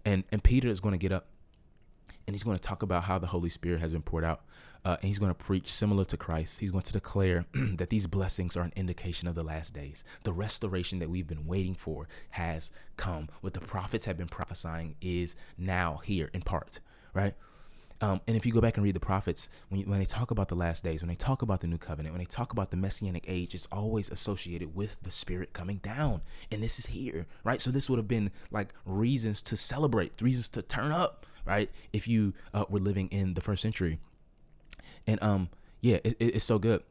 And, 0.05 0.23
and 0.31 0.43
Peter 0.43 0.69
is 0.69 0.79
going 0.79 0.93
to 0.93 0.97
get 0.97 1.11
up 1.11 1.27
and 2.27 2.33
he's 2.33 2.43
going 2.43 2.57
to 2.57 2.61
talk 2.61 2.83
about 2.83 3.05
how 3.05 3.17
the 3.17 3.27
Holy 3.27 3.49
Spirit 3.49 3.79
has 3.79 3.93
been 3.93 4.01
poured 4.01 4.25
out. 4.25 4.41
Uh, 4.83 4.97
and 5.01 5.07
he's 5.07 5.19
going 5.19 5.31
to 5.31 5.35
preach 5.35 5.71
similar 5.71 6.05
to 6.05 6.17
Christ. 6.17 6.59
He's 6.59 6.71
going 6.71 6.83
to 6.83 6.93
declare 6.93 7.45
that 7.53 7.89
these 7.89 8.05
blessings 8.05 8.55
are 8.55 8.63
an 8.63 8.73
indication 8.75 9.27
of 9.27 9.35
the 9.35 9.43
last 9.43 9.73
days. 9.73 10.03
The 10.23 10.33
restoration 10.33 10.99
that 10.99 11.09
we've 11.09 11.27
been 11.27 11.45
waiting 11.45 11.73
for 11.73 12.07
has 12.31 12.69
come. 12.97 13.29
What 13.41 13.53
the 13.53 13.61
prophets 13.61 14.05
have 14.05 14.17
been 14.17 14.27
prophesying 14.27 14.95
is 15.01 15.35
now 15.57 16.01
here 16.03 16.29
in 16.33 16.41
part, 16.41 16.79
right? 17.13 17.33
Um, 17.99 18.21
and 18.27 18.37
if 18.37 18.45
you 18.45 18.51
go 18.51 18.61
back 18.61 18.77
and 18.77 18.83
read 18.83 18.95
the 18.95 18.99
prophets, 18.99 19.49
when, 19.69 19.79
you, 19.79 19.85
when 19.87 19.99
they 19.99 20.05
talk 20.05 20.29
about 20.29 20.49
the 20.49 20.55
last 20.55 20.83
days, 20.83 21.01
when 21.01 21.09
they 21.09 21.15
talk 21.15 21.41
about 21.41 21.61
the 21.61 21.67
new 21.67 21.77
covenant, 21.79 22.13
when 22.13 22.19
they 22.19 22.25
talk 22.25 22.51
about 22.51 22.69
the 22.69 22.77
messianic 22.77 23.25
age, 23.27 23.55
it's 23.55 23.65
always 23.71 24.09
associated 24.09 24.75
with 24.75 24.97
the 25.01 25.09
Spirit 25.09 25.53
coming 25.53 25.77
down. 25.77 26.21
And 26.51 26.61
this 26.61 26.77
is 26.77 26.87
here, 26.87 27.25
right? 27.43 27.59
So 27.59 27.71
this 27.71 27.89
would 27.89 27.97
have 27.97 28.07
been 28.07 28.31
like 28.51 28.73
reasons 28.85 29.41
to 29.43 29.57
celebrate, 29.57 30.21
reasons 30.21 30.49
to 30.49 30.61
turn 30.61 30.91
up, 30.91 31.25
right? 31.45 31.71
If 31.91 32.07
you 32.07 32.33
uh, 32.53 32.65
were 32.69 32.79
living 32.79 33.07
in 33.07 33.33
the 33.33 33.41
first 33.41 33.63
century. 33.63 33.99
And 35.07 35.21
um, 35.23 35.49
yeah, 35.81 35.97
it, 36.03 36.15
it, 36.19 36.35
it's 36.35 36.45
so 36.45 36.59
good 36.59 36.83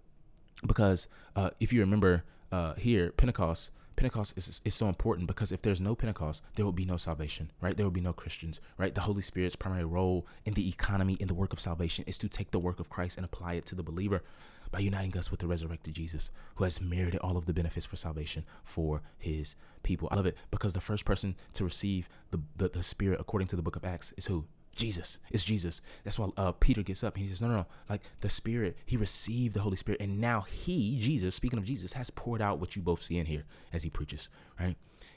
because 0.67 1.07
uh, 1.37 1.51
if 1.61 1.73
you 1.73 1.81
remember 1.81 2.25
uh, 2.51 2.75
here, 2.75 3.13
Pentecost, 3.13 3.71
Pentecost 3.97 4.35
is, 4.37 4.61
is 4.65 4.75
so 4.75 4.89
important 4.89 5.27
because 5.27 5.53
if 5.53 5.63
there's 5.63 5.81
no 5.81 5.95
Pentecost, 5.95 6.43
there 6.55 6.65
will 6.65 6.73
be 6.73 6.85
no 6.85 6.97
salvation, 6.97 7.51
right? 7.61 7.77
There 7.77 7.87
will 7.87 7.91
be 7.91 8.01
no 8.01 8.13
Christians, 8.13 8.61
right? 8.79 8.95
The 8.95 9.01
Holy 9.01 9.23
Spirit's 9.23 9.57
primary 9.57 9.85
role 9.85 10.27
in 10.45 10.55
the 10.55 10.69
economy, 10.69 11.15
in 11.15 11.29
the 11.29 11.35
work 11.35 11.53
of 11.53 11.61
salvation, 11.61 12.05
is 12.07 12.19
to 12.19 12.29
take 12.29 12.51
the 12.51 12.59
work 12.59 12.79
of 12.79 12.91
Christ 12.91 13.17
and 13.17 13.25
apply 13.25 13.55
it 13.55 13.67
to 13.67 13.75
the 13.75 13.83
believer 13.83 14.23
by 14.71 14.81
uniting 14.81 15.17
us 15.17 15.31
with 15.31 15.41
the 15.41 15.47
resurrected 15.47 15.95
Jesus, 15.95 16.31
who 16.57 16.65
has 16.65 16.81
merited 16.81 17.21
all 17.21 17.37
of 17.37 17.47
the 17.47 17.55
benefits 17.55 17.87
for 17.87 17.97
salvation 17.97 18.45
for 18.65 19.03
his 19.17 19.57
people. 19.83 20.09
I 20.11 20.17
love 20.17 20.27
it 20.27 20.37
because 20.51 20.73
the 20.73 20.81
first 20.81 21.05
person 21.05 21.37
to 21.55 21.65
receive 21.65 22.09
the, 22.31 22.41
the, 22.57 22.69
the 22.69 22.83
Spirit, 22.83 23.21
according 23.21 23.49
to 23.49 23.57
the 23.57 23.63
book 23.63 23.77
of 23.77 23.85
Acts, 23.85 24.13
is 24.17 24.27
who? 24.27 24.45
Jesus. 24.77 25.19
It's 25.31 25.43
Jesus. 25.43 25.81
That's 26.05 26.19
why 26.19 26.29
uh, 26.37 26.53
Peter 26.53 26.83
gets 26.83 27.03
up 27.03 27.15
and 27.15 27.23
he 27.23 27.29
says, 27.29 27.43
No, 27.43 27.49
no, 27.49 27.57
no. 27.57 27.67
Like 27.89 28.03
the 28.21 28.29
Spirit, 28.31 28.77
he 28.87 28.97
received 28.97 29.55
the 29.55 29.61
Holy 29.61 29.77
Spirit. 29.77 30.01
And 30.01 30.21
now 30.21 30.43
he, 30.43 31.01
Jesus, 31.01 31.35
speaking 31.35 31.59
of 31.59 31.65
Jesus, 31.65 31.95
has 31.95 32.11
poured 32.11 32.41
out 32.41 32.61
what 32.61 32.77
you 32.77 32.83
both 32.83 33.03
see 33.03 33.19
in 33.19 33.27
here 33.27 33.45
as 33.73 33.83
he 33.83 33.91
preaches, 33.91 34.29
right? 34.61 34.77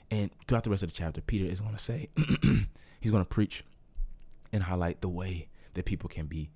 And 0.09 0.31
throughout 0.47 0.63
the 0.63 0.69
rest 0.69 0.83
of 0.83 0.89
the 0.89 0.95
chapter, 0.95 1.21
Peter 1.21 1.45
is 1.45 1.61
going 1.61 1.75
to 1.75 1.79
say, 1.79 2.09
he's 2.99 3.11
going 3.11 3.23
to 3.23 3.29
preach 3.29 3.63
and 4.51 4.63
highlight 4.63 5.01
the 5.01 5.09
way 5.09 5.49
that 5.75 5.85
people 5.85 6.09
can 6.09 6.25
be 6.25 6.49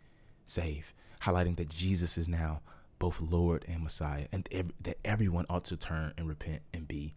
saved, 0.46 0.94
highlighting 1.22 1.58
that 1.58 1.70
Jesus 1.70 2.18
is 2.18 2.28
now 2.28 2.62
both 3.00 3.22
Lord 3.22 3.66
and 3.68 3.84
Messiah, 3.84 4.28
and 4.32 4.48
ev- 4.52 4.72
that 4.82 4.98
everyone 5.04 5.46
ought 5.50 5.66
to 5.66 5.78
turn 5.78 6.14
and 6.18 6.28
repent 6.28 6.62
and 6.74 6.88
be 6.88 7.16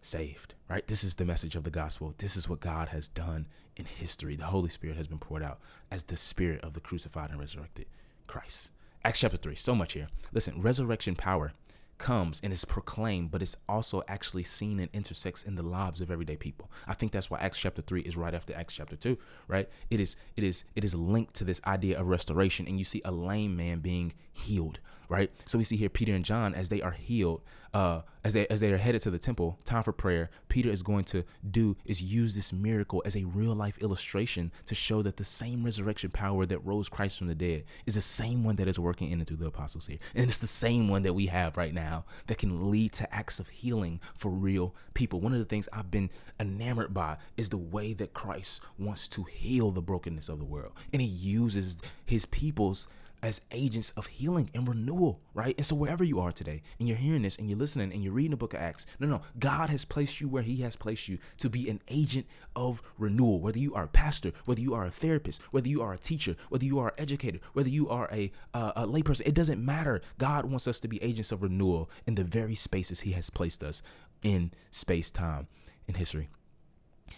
saved, 0.00 0.54
right? 0.68 0.86
This 0.86 1.04
is 1.04 1.16
the 1.16 1.24
message 1.24 1.56
of 1.56 1.64
the 1.64 1.70
gospel. 1.70 2.14
This 2.18 2.36
is 2.36 2.48
what 2.48 2.60
God 2.60 2.88
has 2.88 3.08
done 3.08 3.46
in 3.76 3.84
history. 3.84 4.36
The 4.36 4.46
Holy 4.46 4.68
Spirit 4.68 4.96
has 4.96 5.06
been 5.06 5.18
poured 5.18 5.42
out 5.42 5.60
as 5.90 6.04
the 6.04 6.16
spirit 6.16 6.62
of 6.62 6.74
the 6.74 6.80
crucified 6.80 7.30
and 7.30 7.40
resurrected 7.40 7.86
Christ. 8.26 8.70
Acts 9.04 9.20
chapter 9.20 9.36
3, 9.36 9.54
so 9.54 9.74
much 9.74 9.92
here. 9.92 10.08
Listen, 10.32 10.60
resurrection 10.60 11.14
power 11.14 11.52
comes 11.98 12.40
and 12.42 12.52
is 12.52 12.64
proclaimed, 12.64 13.30
but 13.30 13.42
it's 13.42 13.56
also 13.68 14.02
actually 14.08 14.44
seen 14.44 14.78
and 14.80 14.88
intersects 14.92 15.42
in 15.42 15.56
the 15.56 15.62
lives 15.62 16.00
of 16.00 16.10
everyday 16.10 16.36
people. 16.36 16.70
I 16.86 16.94
think 16.94 17.12
that's 17.12 17.28
why 17.28 17.38
Acts 17.40 17.58
chapter 17.58 17.82
3 17.82 18.02
is 18.02 18.16
right 18.16 18.34
after 18.34 18.54
Acts 18.54 18.74
chapter 18.74 18.96
2, 18.96 19.18
right? 19.48 19.68
It 19.90 20.00
is 20.00 20.16
it 20.36 20.44
is 20.44 20.64
it 20.74 20.84
is 20.84 20.94
linked 20.94 21.34
to 21.34 21.44
this 21.44 21.60
idea 21.66 21.98
of 22.00 22.06
restoration 22.06 22.66
and 22.66 22.78
you 22.78 22.84
see 22.84 23.02
a 23.04 23.10
lame 23.10 23.56
man 23.56 23.80
being 23.80 24.12
healed, 24.38 24.80
right? 25.08 25.30
So 25.46 25.58
we 25.58 25.64
see 25.64 25.76
here 25.76 25.88
Peter 25.88 26.14
and 26.14 26.24
John 26.24 26.54
as 26.54 26.68
they 26.68 26.80
are 26.82 26.92
healed, 26.92 27.42
uh, 27.74 28.00
as 28.24 28.32
they 28.32 28.46
as 28.48 28.60
they 28.60 28.72
are 28.72 28.78
headed 28.78 29.02
to 29.02 29.10
the 29.10 29.18
temple, 29.18 29.58
time 29.64 29.82
for 29.82 29.92
prayer. 29.92 30.30
Peter 30.48 30.70
is 30.70 30.82
going 30.82 31.04
to 31.04 31.24
do 31.50 31.76
is 31.84 32.02
use 32.02 32.34
this 32.34 32.52
miracle 32.52 33.02
as 33.04 33.14
a 33.14 33.24
real 33.24 33.54
life 33.54 33.78
illustration 33.78 34.50
to 34.64 34.74
show 34.74 35.02
that 35.02 35.16
the 35.16 35.24
same 35.24 35.64
resurrection 35.64 36.10
power 36.10 36.46
that 36.46 36.64
rose 36.64 36.88
Christ 36.88 37.18
from 37.18 37.26
the 37.26 37.34
dead 37.34 37.64
is 37.86 37.94
the 37.94 38.00
same 38.00 38.42
one 38.42 38.56
that 38.56 38.68
is 38.68 38.78
working 38.78 39.10
in 39.10 39.18
and 39.18 39.26
through 39.26 39.36
the 39.36 39.46
apostles 39.46 39.86
here, 39.86 39.98
and 40.14 40.26
it's 40.26 40.38
the 40.38 40.46
same 40.46 40.88
one 40.88 41.02
that 41.02 41.14
we 41.14 41.26
have 41.26 41.56
right 41.56 41.74
now 41.74 42.04
that 42.26 42.38
can 42.38 42.70
lead 42.70 42.92
to 42.92 43.14
acts 43.14 43.38
of 43.38 43.48
healing 43.48 44.00
for 44.16 44.30
real 44.30 44.74
people. 44.94 45.20
One 45.20 45.32
of 45.32 45.38
the 45.38 45.44
things 45.44 45.68
I've 45.72 45.90
been 45.90 46.10
enamored 46.40 46.94
by 46.94 47.18
is 47.36 47.50
the 47.50 47.58
way 47.58 47.92
that 47.94 48.14
Christ 48.14 48.62
wants 48.78 49.08
to 49.08 49.24
heal 49.24 49.70
the 49.70 49.82
brokenness 49.82 50.28
of 50.28 50.38
the 50.38 50.44
world, 50.44 50.72
and 50.92 51.02
He 51.02 51.08
uses 51.08 51.76
His 52.06 52.24
people's 52.26 52.88
as 53.22 53.40
agents 53.50 53.92
of 53.96 54.06
healing 54.06 54.50
and 54.54 54.68
renewal, 54.68 55.20
right? 55.34 55.54
And 55.56 55.66
so 55.66 55.74
wherever 55.74 56.04
you 56.04 56.20
are 56.20 56.32
today, 56.32 56.62
and 56.78 56.88
you're 56.88 56.96
hearing 56.96 57.22
this 57.22 57.36
and 57.36 57.48
you're 57.48 57.58
listening 57.58 57.92
and 57.92 58.02
you're 58.02 58.12
reading 58.12 58.30
the 58.30 58.36
book 58.36 58.54
of 58.54 58.60
Acts, 58.60 58.86
no, 58.98 59.06
no, 59.06 59.22
God 59.38 59.70
has 59.70 59.84
placed 59.84 60.20
you 60.20 60.28
where 60.28 60.42
He 60.42 60.56
has 60.58 60.76
placed 60.76 61.08
you 61.08 61.18
to 61.38 61.50
be 61.50 61.68
an 61.68 61.80
agent 61.88 62.26
of 62.54 62.82
renewal. 62.98 63.40
Whether 63.40 63.58
you 63.58 63.74
are 63.74 63.84
a 63.84 63.88
pastor, 63.88 64.32
whether 64.44 64.60
you 64.60 64.74
are 64.74 64.84
a 64.84 64.90
therapist, 64.90 65.42
whether 65.50 65.68
you 65.68 65.82
are 65.82 65.92
a 65.92 65.98
teacher, 65.98 66.36
whether 66.48 66.64
you 66.64 66.78
are 66.78 66.88
an 66.88 66.94
educator, 66.98 67.38
whether 67.52 67.68
you 67.68 67.88
are 67.88 68.08
a, 68.12 68.30
uh, 68.54 68.72
a 68.76 68.86
layperson, 68.86 69.26
it 69.26 69.34
doesn't 69.34 69.64
matter. 69.64 70.00
God 70.18 70.44
wants 70.44 70.68
us 70.68 70.80
to 70.80 70.88
be 70.88 71.02
agents 71.02 71.32
of 71.32 71.42
renewal 71.42 71.90
in 72.06 72.14
the 72.14 72.24
very 72.24 72.54
spaces 72.54 73.00
He 73.00 73.12
has 73.12 73.30
placed 73.30 73.62
us 73.62 73.82
in 74.22 74.52
space, 74.70 75.10
time, 75.10 75.48
and 75.86 75.96
history. 75.96 76.28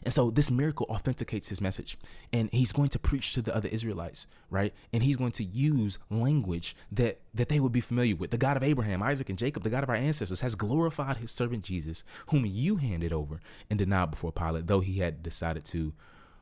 And 0.04 0.12
so 0.12 0.30
this 0.30 0.50
miracle 0.50 0.86
authenticates 0.88 1.48
his 1.48 1.60
message. 1.60 1.98
And 2.32 2.50
he's 2.50 2.72
going 2.72 2.88
to 2.88 2.98
preach 2.98 3.34
to 3.34 3.42
the 3.42 3.54
other 3.54 3.68
Israelites, 3.68 4.26
right? 4.48 4.72
And 4.92 5.02
he's 5.02 5.16
going 5.16 5.32
to 5.32 5.44
use 5.44 5.98
language 6.10 6.76
that 6.92 7.20
that 7.34 7.48
they 7.48 7.60
would 7.60 7.72
be 7.72 7.80
familiar 7.80 8.16
with. 8.16 8.30
The 8.30 8.38
God 8.38 8.56
of 8.56 8.62
Abraham, 8.62 9.02
Isaac, 9.02 9.28
and 9.28 9.38
Jacob, 9.38 9.62
the 9.62 9.70
God 9.70 9.82
of 9.82 9.90
our 9.90 9.96
ancestors, 9.96 10.40
has 10.40 10.54
glorified 10.54 11.18
his 11.18 11.30
servant 11.30 11.64
Jesus, 11.64 12.04
whom 12.28 12.44
you 12.46 12.76
handed 12.76 13.12
over 13.12 13.40
and 13.68 13.78
denied 13.78 14.10
before 14.10 14.32
Pilate, 14.32 14.66
though 14.66 14.80
he 14.80 14.98
had 14.98 15.22
decided 15.22 15.64
to 15.66 15.92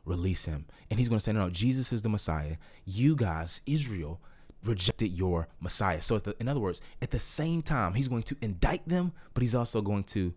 release 0.04 0.46
him. 0.46 0.64
And 0.90 0.98
he's 0.98 1.08
going 1.08 1.18
to 1.18 1.24
say, 1.24 1.32
No, 1.32 1.44
no, 1.44 1.50
Jesus 1.50 1.92
is 1.92 2.02
the 2.02 2.08
Messiah. 2.08 2.56
You 2.84 3.16
guys, 3.16 3.60
Israel, 3.66 4.20
rejected 4.64 5.08
your 5.08 5.48
Messiah. 5.60 6.00
So, 6.00 6.18
the, 6.18 6.34
in 6.40 6.48
other 6.48 6.60
words, 6.60 6.80
at 7.00 7.10
the 7.10 7.18
same 7.18 7.62
time, 7.62 7.94
he's 7.94 8.08
going 8.08 8.24
to 8.24 8.36
indict 8.40 8.88
them, 8.88 9.12
but 9.34 9.42
he's 9.42 9.54
also 9.54 9.80
going 9.80 10.04
to 10.04 10.34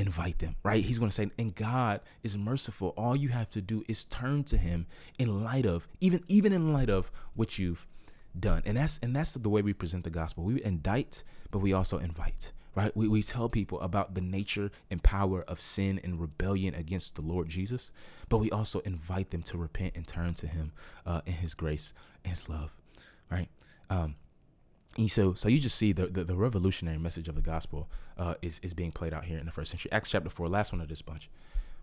invite 0.00 0.38
them, 0.38 0.56
right? 0.62 0.82
He's 0.82 0.98
going 0.98 1.10
to 1.10 1.14
say, 1.14 1.30
and 1.38 1.54
God 1.54 2.00
is 2.22 2.36
merciful. 2.36 2.94
All 2.96 3.14
you 3.14 3.28
have 3.28 3.50
to 3.50 3.60
do 3.60 3.84
is 3.86 4.04
turn 4.04 4.44
to 4.44 4.56
him 4.56 4.86
in 5.18 5.44
light 5.44 5.66
of, 5.66 5.86
even 6.00 6.24
even 6.26 6.52
in 6.52 6.72
light 6.72 6.88
of 6.88 7.10
what 7.34 7.58
you've 7.58 7.86
done. 8.38 8.62
And 8.64 8.76
that's 8.76 8.98
and 9.02 9.14
that's 9.14 9.34
the 9.34 9.48
way 9.48 9.62
we 9.62 9.72
present 9.74 10.04
the 10.04 10.10
gospel. 10.10 10.44
We 10.44 10.62
indict, 10.64 11.22
but 11.50 11.58
we 11.58 11.72
also 11.72 11.98
invite. 11.98 12.52
Right? 12.72 12.96
We, 12.96 13.08
we 13.08 13.22
tell 13.24 13.48
people 13.48 13.80
about 13.80 14.14
the 14.14 14.20
nature 14.20 14.70
and 14.90 15.02
power 15.02 15.42
of 15.42 15.60
sin 15.60 16.00
and 16.04 16.20
rebellion 16.20 16.72
against 16.76 17.16
the 17.16 17.20
Lord 17.20 17.48
Jesus, 17.48 17.90
but 18.28 18.38
we 18.38 18.48
also 18.52 18.78
invite 18.80 19.32
them 19.32 19.42
to 19.42 19.58
repent 19.58 19.94
and 19.96 20.06
turn 20.06 20.34
to 20.34 20.46
Him 20.46 20.70
uh, 21.04 21.20
in 21.26 21.32
His 21.32 21.52
grace 21.52 21.92
and 22.24 22.32
His 22.32 22.48
love. 22.48 22.70
Right? 23.28 23.48
Um, 23.90 24.14
and 24.96 25.10
so, 25.10 25.34
so 25.34 25.48
you 25.48 25.60
just 25.60 25.76
see 25.76 25.92
the, 25.92 26.06
the, 26.06 26.24
the 26.24 26.36
revolutionary 26.36 26.98
message 26.98 27.28
of 27.28 27.34
the 27.34 27.40
gospel 27.40 27.88
uh, 28.18 28.34
is 28.42 28.60
is 28.62 28.74
being 28.74 28.92
played 28.92 29.14
out 29.14 29.24
here 29.24 29.38
in 29.38 29.46
the 29.46 29.52
first 29.52 29.70
century. 29.70 29.90
Acts 29.92 30.08
chapter 30.08 30.28
four, 30.28 30.48
last 30.48 30.72
one 30.72 30.80
of 30.80 30.88
this 30.88 31.02
bunch. 31.02 31.30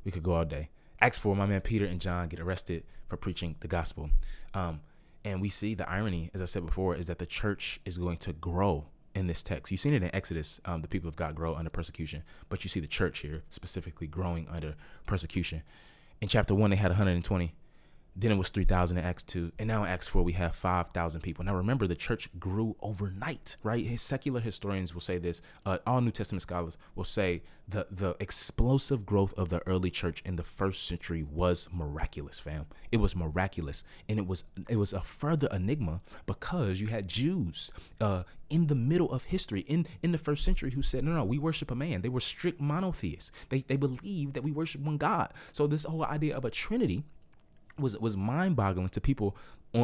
We 0.04 0.12
could 0.12 0.24
go 0.24 0.34
all 0.34 0.46
day. 0.46 0.70
Acts 1.00 1.18
four, 1.18 1.36
my 1.36 1.46
man 1.46 1.62
Peter 1.62 1.86
and 1.86 2.02
John 2.02 2.28
get 2.28 2.40
arrested 2.40 2.84
for 3.08 3.18
preaching 3.18 3.56
the 3.62 3.68
gospel, 3.68 4.10
um, 4.54 4.82
and 5.24 5.42
we 5.42 5.50
see 5.50 5.74
the 5.74 5.90
irony, 5.90 6.30
as 6.34 6.42
I 6.42 6.46
said 6.46 6.66
before, 6.66 6.96
is 6.96 7.08
that 7.08 7.20
the 7.20 7.26
church 7.26 7.80
is 7.86 7.98
going 7.98 8.18
to 8.18 8.34
grow 8.34 8.86
in 9.16 9.28
this 9.28 9.42
text. 9.42 9.72
You've 9.72 9.82
seen 9.82 9.94
it 9.94 10.04
in 10.04 10.14
Exodus, 10.14 10.62
um, 10.66 10.82
the 10.82 10.88
people 10.88 11.08
of 11.08 11.16
God 11.16 11.34
grow 11.34 11.56
under 11.56 11.70
persecution, 11.70 12.24
but 12.50 12.64
you 12.64 12.70
see 12.70 12.80
the 12.80 12.88
church 12.88 13.20
here 13.20 13.44
specifically 13.50 14.08
growing 14.08 14.48
under 14.50 14.76
persecution. 15.06 15.64
In 16.22 16.28
chapter 16.28 16.54
one, 16.54 16.70
they 16.70 16.76
had 16.76 16.92
120 16.92 17.54
then 18.20 18.32
it 18.32 18.38
was 18.38 18.50
3,000 18.50 18.98
in 18.98 19.06
Acts 19.06 19.22
2. 19.24 19.52
And 19.60 19.68
now 19.68 19.84
in 19.84 19.90
Acts 19.90 20.08
4, 20.08 20.24
we 20.24 20.34
have 20.34 20.56
5,000 20.56 21.22
people. 21.22 21.46
Now 21.46 21.56
remember, 21.56 21.86
the 21.86 21.96
church 21.96 22.30
grew 22.40 22.76
overnight, 22.82 23.58
right? 23.62 23.86
His 23.86 24.02
secular 24.02 24.40
historians 24.40 24.96
will 24.96 25.02
say 25.02 25.20
this. 25.20 25.40
Uh, 25.64 25.78
all 25.86 26.02
New 26.02 26.10
Testament 26.10 26.42
scholars 26.42 26.80
will 26.96 27.04
say 27.04 27.44
the, 27.68 27.86
the 27.92 28.16
explosive 28.20 29.06
growth 29.06 29.36
of 29.38 29.50
the 29.50 29.66
early 29.68 29.92
church 29.92 30.24
in 30.26 30.36
the 30.36 30.44
first 30.44 30.88
century 30.88 31.22
was 31.22 31.70
miraculous, 31.72 32.40
fam. 32.40 32.66
It 32.92 32.98
was 32.98 33.16
miraculous. 33.16 33.84
And 34.10 34.18
it 34.18 34.26
was 34.26 34.46
it 34.68 34.78
was 34.78 34.94
a 34.94 35.02
further 35.02 35.48
enigma 35.52 36.02
because 36.26 36.82
you 36.82 36.88
had 36.88 37.08
Jews 37.08 37.72
uh, 38.02 38.24
in 38.50 38.66
the 38.66 38.76
middle 38.76 39.12
of 39.12 39.26
history 39.26 39.62
in, 39.62 39.86
in 40.02 40.12
the 40.12 40.18
first 40.18 40.44
century 40.44 40.72
who 40.72 40.82
said, 40.82 41.04
no, 41.04 41.12
no, 41.12 41.24
we 41.24 41.38
worship 41.38 41.70
a 41.70 41.76
man. 41.76 42.02
They 42.02 42.10
were 42.10 42.20
strict 42.20 42.60
monotheists. 42.60 43.32
They, 43.50 43.62
they 43.62 43.78
believed 43.78 44.34
that 44.34 44.44
we 44.44 44.52
worship 44.52 44.82
one 44.82 44.98
God. 44.98 45.34
So 45.52 45.68
this 45.68 45.84
whole 45.84 46.04
idea 46.04 46.36
of 46.36 46.46
a 46.46 46.50
trinity 46.50 47.04
was 47.80 47.98
was 47.98 48.18
mind 48.18 48.56
boggling 48.56 48.90
to 48.90 49.02
people 49.02 49.36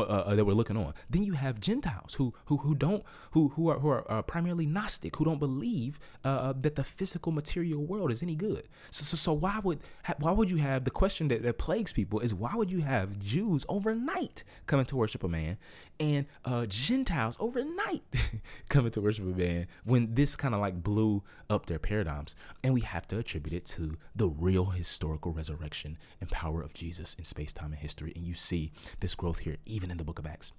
uh, 0.02 0.24
uh, 0.28 0.36
that 0.36 0.46
were 0.46 0.54
looking 0.54 0.78
on. 0.78 0.94
Then 1.10 1.24
you 1.24 1.34
have 1.34 1.60
Gentiles 1.60 2.16
who 2.16 2.34
who 2.46 2.58
who 2.58 2.76
don't 2.76 3.04
who 3.32 3.50
who 3.50 3.70
are 3.70 3.80
who 3.80 3.90
are 3.90 4.12
uh, 4.12 4.22
primarily 4.22 4.66
Gnostic, 4.66 5.16
who 5.16 5.26
don't 5.26 5.40
believe 5.40 6.00
uh, 6.26 6.28
uh, 6.28 6.54
that 6.62 6.76
the 6.76 6.84
physical 6.84 7.32
material 7.32 7.84
world 7.84 8.12
is 8.12 8.24
any 8.24 8.36
good. 8.36 8.68
So 8.92 9.04
so, 9.04 9.18
so 9.18 9.34
why 9.34 9.60
would 9.64 9.80
why 10.18 10.32
would 10.32 10.50
you 10.50 10.58
have 10.58 10.84
the 10.84 10.92
question 10.92 11.28
that, 11.30 11.44
that 11.44 11.58
plagues 11.58 11.94
people 11.94 12.20
is 12.20 12.34
why 12.34 12.56
would 12.56 12.72
you 12.72 12.82
have 12.82 13.20
Jews 13.20 13.66
overnight 13.70 14.44
coming 14.66 14.86
to 14.88 14.96
worship 14.96 15.24
a 15.24 15.28
man 15.28 15.58
and 16.00 16.26
uh, 16.46 16.66
Gentiles 16.66 17.38
overnight 17.40 18.04
coming 18.70 18.92
to 18.92 19.02
worship 19.02 19.26
a 19.26 19.38
man 19.38 19.68
when 19.84 20.14
this 20.16 20.36
kind 20.36 20.54
of 20.54 20.62
like 20.62 20.84
blew 20.84 21.24
up 21.50 21.66
their 21.66 21.80
paradigms? 21.80 22.36
And 22.64 22.74
we 22.74 22.82
have 22.82 23.08
to 23.10 23.18
attribute 23.18 23.54
it 23.54 23.66
to 23.68 23.98
the 24.16 24.28
real 24.28 24.66
historical 24.66 25.32
resurrection 25.32 25.98
and 26.22 26.30
power 26.30 26.62
of 26.62 26.74
Jesus 26.74 27.14
in 27.16 27.24
space, 27.24 27.54
time, 27.54 27.72
and 27.72 27.80
history. 27.80 28.14
And 28.16 28.26
you 28.26 28.34
see 28.34 28.72
this 29.00 29.16
growth 29.16 29.40
here 29.40 29.58
even 29.66 29.83
in 29.92 29.98
the 29.98 30.04
book 30.04 30.20
of 30.20 30.26
Acts. 30.26 30.52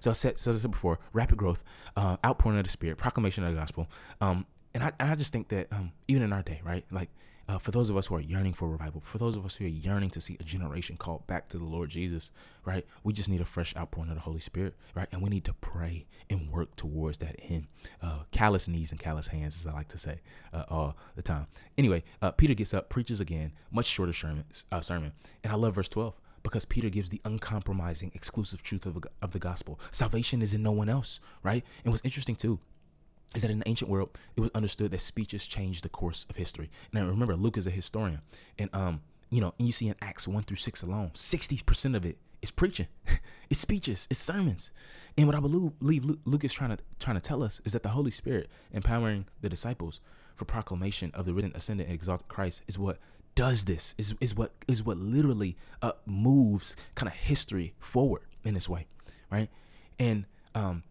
So 0.00 0.10
I 0.10 0.14
said, 0.14 0.38
so 0.38 0.50
as 0.50 0.56
I 0.56 0.60
said 0.60 0.70
before, 0.70 0.98
rapid 1.12 1.36
growth, 1.36 1.62
uh, 1.96 2.16
outpouring 2.24 2.58
of 2.58 2.64
the 2.64 2.70
Spirit, 2.70 2.96
proclamation 2.96 3.44
of 3.44 3.54
the 3.54 3.60
gospel, 3.60 3.88
um, 4.20 4.46
and 4.74 4.82
I, 4.84 4.92
and 4.98 5.10
I 5.10 5.14
just 5.14 5.32
think 5.32 5.48
that 5.48 5.70
um, 5.72 5.92
even 6.08 6.22
in 6.22 6.32
our 6.32 6.42
day, 6.42 6.60
right, 6.64 6.84
like 6.90 7.10
uh, 7.48 7.58
for 7.58 7.70
those 7.70 7.90
of 7.90 7.96
us 7.96 8.06
who 8.06 8.14
are 8.16 8.20
yearning 8.20 8.54
for 8.54 8.68
revival, 8.68 9.00
for 9.00 9.18
those 9.18 9.36
of 9.36 9.44
us 9.44 9.54
who 9.54 9.64
are 9.64 9.68
yearning 9.68 10.10
to 10.10 10.20
see 10.20 10.36
a 10.40 10.42
generation 10.42 10.96
called 10.96 11.26
back 11.26 11.48
to 11.48 11.58
the 11.58 11.64
Lord 11.64 11.90
Jesus, 11.90 12.32
right, 12.64 12.84
we 13.04 13.12
just 13.12 13.28
need 13.28 13.40
a 13.40 13.44
fresh 13.44 13.74
outpouring 13.76 14.10
of 14.10 14.16
the 14.16 14.22
Holy 14.22 14.40
Spirit, 14.40 14.74
right, 14.94 15.08
and 15.12 15.22
we 15.22 15.30
need 15.30 15.44
to 15.44 15.52
pray 15.54 16.06
and 16.28 16.50
work 16.50 16.74
towards 16.74 17.18
that 17.18 17.36
end. 17.48 17.66
Uh, 18.02 18.20
callous 18.30 18.68
knees 18.68 18.90
and 18.90 19.00
callous 19.00 19.28
hands, 19.28 19.56
as 19.60 19.66
I 19.66 19.76
like 19.76 19.88
to 19.88 19.98
say 19.98 20.20
uh, 20.52 20.64
all 20.68 20.96
the 21.14 21.22
time. 21.22 21.46
Anyway, 21.76 22.02
uh, 22.22 22.30
Peter 22.30 22.54
gets 22.54 22.74
up, 22.74 22.88
preaches 22.88 23.20
again, 23.20 23.52
much 23.70 23.86
shorter 23.86 24.12
sermon, 24.12 24.44
uh, 24.72 24.80
sermon, 24.80 25.12
and 25.44 25.52
I 25.52 25.56
love 25.56 25.74
verse 25.74 25.88
twelve 25.88 26.14
because 26.46 26.64
Peter 26.64 26.88
gives 26.88 27.08
the 27.08 27.20
uncompromising, 27.24 28.12
exclusive 28.14 28.62
truth 28.62 28.86
of, 28.86 29.04
of 29.20 29.32
the 29.32 29.38
gospel. 29.40 29.80
Salvation 29.90 30.40
is 30.40 30.54
in 30.54 30.62
no 30.62 30.70
one 30.70 30.88
else, 30.88 31.18
right? 31.42 31.64
And 31.84 31.92
what's 31.92 32.04
interesting 32.04 32.36
too 32.36 32.60
is 33.34 33.42
that 33.42 33.50
in 33.50 33.58
the 33.58 33.68
ancient 33.68 33.90
world, 33.90 34.16
it 34.36 34.40
was 34.40 34.52
understood 34.54 34.92
that 34.92 35.00
speeches 35.00 35.44
changed 35.44 35.84
the 35.84 35.88
course 35.88 36.24
of 36.30 36.36
history. 36.36 36.70
And 36.94 37.08
remember, 37.08 37.34
Luke 37.34 37.58
is 37.58 37.66
a 37.66 37.70
historian, 37.70 38.20
and 38.60 38.70
um, 38.72 39.00
you 39.28 39.40
know, 39.40 39.54
and 39.58 39.66
you 39.66 39.72
see 39.72 39.88
in 39.88 39.96
Acts 40.00 40.28
one 40.28 40.44
through 40.44 40.58
six 40.58 40.82
alone, 40.82 41.10
sixty 41.14 41.60
percent 41.66 41.96
of 41.96 42.06
it 42.06 42.16
is 42.40 42.52
preaching, 42.52 42.86
it's 43.50 43.58
speeches, 43.58 44.06
it's 44.08 44.20
sermons. 44.20 44.70
And 45.18 45.26
what 45.26 45.34
I 45.34 45.40
believe 45.40 45.72
Luke 45.80 46.44
is 46.44 46.52
trying 46.52 46.76
to 46.76 46.78
trying 47.00 47.16
to 47.16 47.20
tell 47.20 47.42
us 47.42 47.60
is 47.64 47.72
that 47.72 47.82
the 47.82 47.88
Holy 47.88 48.12
Spirit 48.12 48.48
empowering 48.72 49.26
the 49.40 49.48
disciples 49.48 49.98
for 50.36 50.44
proclamation 50.44 51.10
of 51.12 51.24
the 51.24 51.34
risen, 51.34 51.50
ascended, 51.56 51.86
and 51.86 51.94
exalted 51.94 52.28
Christ 52.28 52.62
is 52.68 52.78
what 52.78 52.98
does 53.36 53.66
this 53.66 53.94
is, 53.98 54.14
is 54.20 54.34
what 54.34 54.50
is 54.66 54.82
what 54.82 54.96
literally 54.96 55.56
uh, 55.82 55.92
moves 56.04 56.74
kind 56.96 57.06
of 57.06 57.14
history 57.14 57.74
forward 57.78 58.22
in 58.42 58.54
this 58.54 58.68
way 58.68 58.86
right? 59.30 59.48
And 60.00 60.24
um 60.54 60.82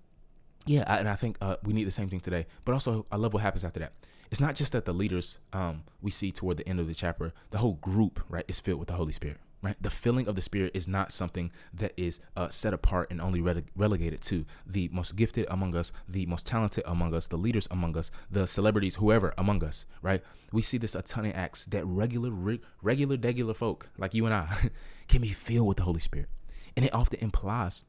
yeah 0.66 0.84
I, 0.88 0.98
and 0.98 1.10
i 1.10 1.16
think 1.16 1.38
uh, 1.42 1.58
we 1.64 1.74
need 1.74 1.86
the 1.86 1.92
same 1.92 2.08
thing 2.08 2.22
today. 2.22 2.46
But 2.64 2.72
also 2.74 3.06
i 3.12 3.18
love 3.18 3.34
what 3.34 3.44
happens 3.44 3.66
after 3.66 3.82
that. 3.82 3.94
It's 4.32 4.42
not 4.42 4.56
just 4.56 4.72
that 4.72 4.86
the 4.86 4.94
leaders 4.94 5.40
um 5.52 5.84
we 6.02 6.12
see 6.12 6.32
toward 6.32 6.58
the 6.58 6.68
end 6.68 6.80
of 6.80 6.88
the 6.88 6.96
chapter 6.96 7.34
the 7.52 7.58
whole 7.58 7.74
group 7.76 8.24
right 8.30 8.46
is 8.48 8.60
filled 8.60 8.80
with 8.80 8.88
the 8.88 8.96
holy 8.96 9.12
spirit 9.12 9.38
right? 9.66 9.76
The 9.82 9.90
filling 9.90 10.28
of 10.28 10.36
the 10.36 10.42
Spirit 10.42 10.72
is 10.76 10.88
not 10.88 11.12
something 11.12 11.52
that 11.74 11.94
is 11.98 12.20
uh, 12.38 12.50
set 12.50 12.74
apart 12.74 13.10
and 13.10 13.20
only 13.20 13.40
rele- 13.42 13.66
relegated 13.76 14.22
to 14.22 14.46
the 14.66 14.90
most 14.94 15.16
gifted 15.16 15.48
among 15.50 15.76
us, 15.76 15.92
the 16.08 16.28
most 16.28 16.46
talented 16.46 16.84
among 16.86 17.16
us, 17.16 17.26
the 17.26 17.38
leaders 17.38 17.68
among 17.72 17.98
us, 17.98 18.12
the 18.30 18.46
celebrities, 18.46 18.96
whoever 18.96 19.34
among 19.40 19.64
us, 19.64 19.86
right? 20.04 20.24
We 20.52 20.62
see 20.62 20.78
this 20.78 20.94
a 20.94 21.02
ton 21.02 21.26
of 21.26 21.36
acts 21.36 21.66
that 21.66 21.84
regular, 21.86 22.30
re- 22.30 22.62
regular, 22.84 23.18
regular 23.18 23.56
folk 23.56 23.90
like 23.98 24.14
you 24.14 24.26
and 24.26 24.36
I 24.36 24.70
can 25.08 25.22
be 25.22 25.30
filled 25.30 25.68
with 25.68 25.78
the 25.78 25.84
Holy 25.84 26.00
Spirit, 26.00 26.30
and 26.78 26.86
it 26.86 26.94
often 26.94 27.20
implies 27.20 27.84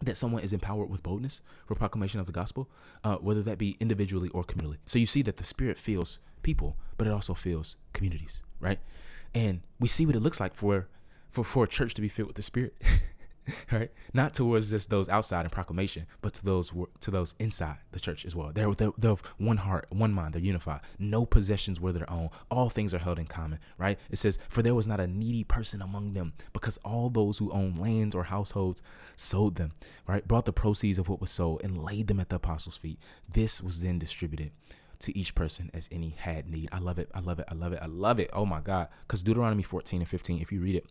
that 0.00 0.16
someone 0.16 0.42
is 0.42 0.52
empowered 0.52 0.90
with 0.90 1.02
boldness 1.02 1.42
for 1.66 1.74
proclamation 1.74 2.18
of 2.18 2.26
the 2.26 2.32
gospel, 2.32 2.68
uh, 3.04 3.16
whether 3.16 3.42
that 3.42 3.58
be 3.58 3.76
individually 3.78 4.30
or 4.30 4.42
communally. 4.42 4.78
So 4.84 4.98
you 4.98 5.06
see 5.06 5.22
that 5.22 5.36
the 5.36 5.44
Spirit 5.44 5.78
fills 5.78 6.20
people, 6.42 6.76
but 6.96 7.06
it 7.06 7.12
also 7.12 7.34
fills 7.34 7.76
communities, 7.92 8.42
right? 8.58 8.80
And 9.34 9.60
we 9.78 9.88
see 9.88 10.06
what 10.06 10.16
it 10.16 10.20
looks 10.20 10.40
like 10.40 10.54
for 10.54 10.88
for 11.32 11.44
for 11.44 11.64
a 11.64 11.68
church 11.68 11.94
to 11.94 12.02
be 12.02 12.08
filled 12.08 12.28
with 12.28 12.36
the 12.36 12.42
Spirit. 12.42 12.74
right? 13.72 13.90
Not 14.12 14.34
towards 14.34 14.70
just 14.70 14.90
those 14.90 15.08
outside 15.08 15.44
in 15.44 15.50
proclamation, 15.50 16.06
but 16.20 16.34
to 16.34 16.44
those 16.44 16.72
to 17.00 17.10
those 17.10 17.34
inside 17.38 17.78
the 17.90 18.00
church 18.00 18.24
as 18.24 18.36
well. 18.36 18.52
They're, 18.52 18.70
they're 18.98 19.16
one 19.38 19.56
heart, 19.56 19.86
one 19.90 20.12
mind. 20.12 20.34
They're 20.34 20.42
unified. 20.42 20.80
No 20.98 21.26
possessions 21.26 21.80
were 21.80 21.92
their 21.92 22.08
own. 22.10 22.30
All 22.50 22.70
things 22.70 22.94
are 22.94 22.98
held 22.98 23.18
in 23.18 23.26
common, 23.26 23.58
right? 23.78 23.98
It 24.10 24.18
says, 24.18 24.38
"For 24.48 24.62
there 24.62 24.74
was 24.74 24.86
not 24.86 25.00
a 25.00 25.06
needy 25.06 25.44
person 25.44 25.82
among 25.82 26.12
them, 26.12 26.34
because 26.52 26.78
all 26.84 27.10
those 27.10 27.38
who 27.38 27.50
owned 27.52 27.78
lands 27.78 28.14
or 28.14 28.24
households 28.24 28.82
sold 29.16 29.56
them, 29.56 29.72
right? 30.06 30.26
Brought 30.26 30.44
the 30.44 30.52
proceeds 30.52 30.98
of 30.98 31.08
what 31.08 31.20
was 31.20 31.30
sold 31.30 31.62
and 31.64 31.82
laid 31.82 32.06
them 32.06 32.20
at 32.20 32.28
the 32.28 32.36
apostles' 32.36 32.76
feet. 32.76 32.98
This 33.32 33.62
was 33.62 33.80
then 33.80 33.98
distributed." 33.98 34.52
to 34.98 35.18
each 35.18 35.34
person 35.34 35.68
as 35.74 35.88
any 35.90 36.10
had 36.10 36.48
need. 36.48 36.68
I 36.70 36.78
love 36.78 36.96
it. 36.96 37.10
I 37.12 37.18
love 37.18 37.40
it. 37.40 37.46
I 37.48 37.54
love 37.54 37.72
it. 37.72 37.80
I 37.82 37.86
love 37.86 38.20
it. 38.20 38.30
Oh 38.32 38.46
my 38.46 38.60
God. 38.60 38.86
Because 39.00 39.24
Deuteronomy 39.24 39.64
14 39.64 40.00
and 40.00 40.08
15, 40.08 40.40
if 40.40 40.52
you 40.52 40.60
read 40.60 40.76
it, 40.76 40.86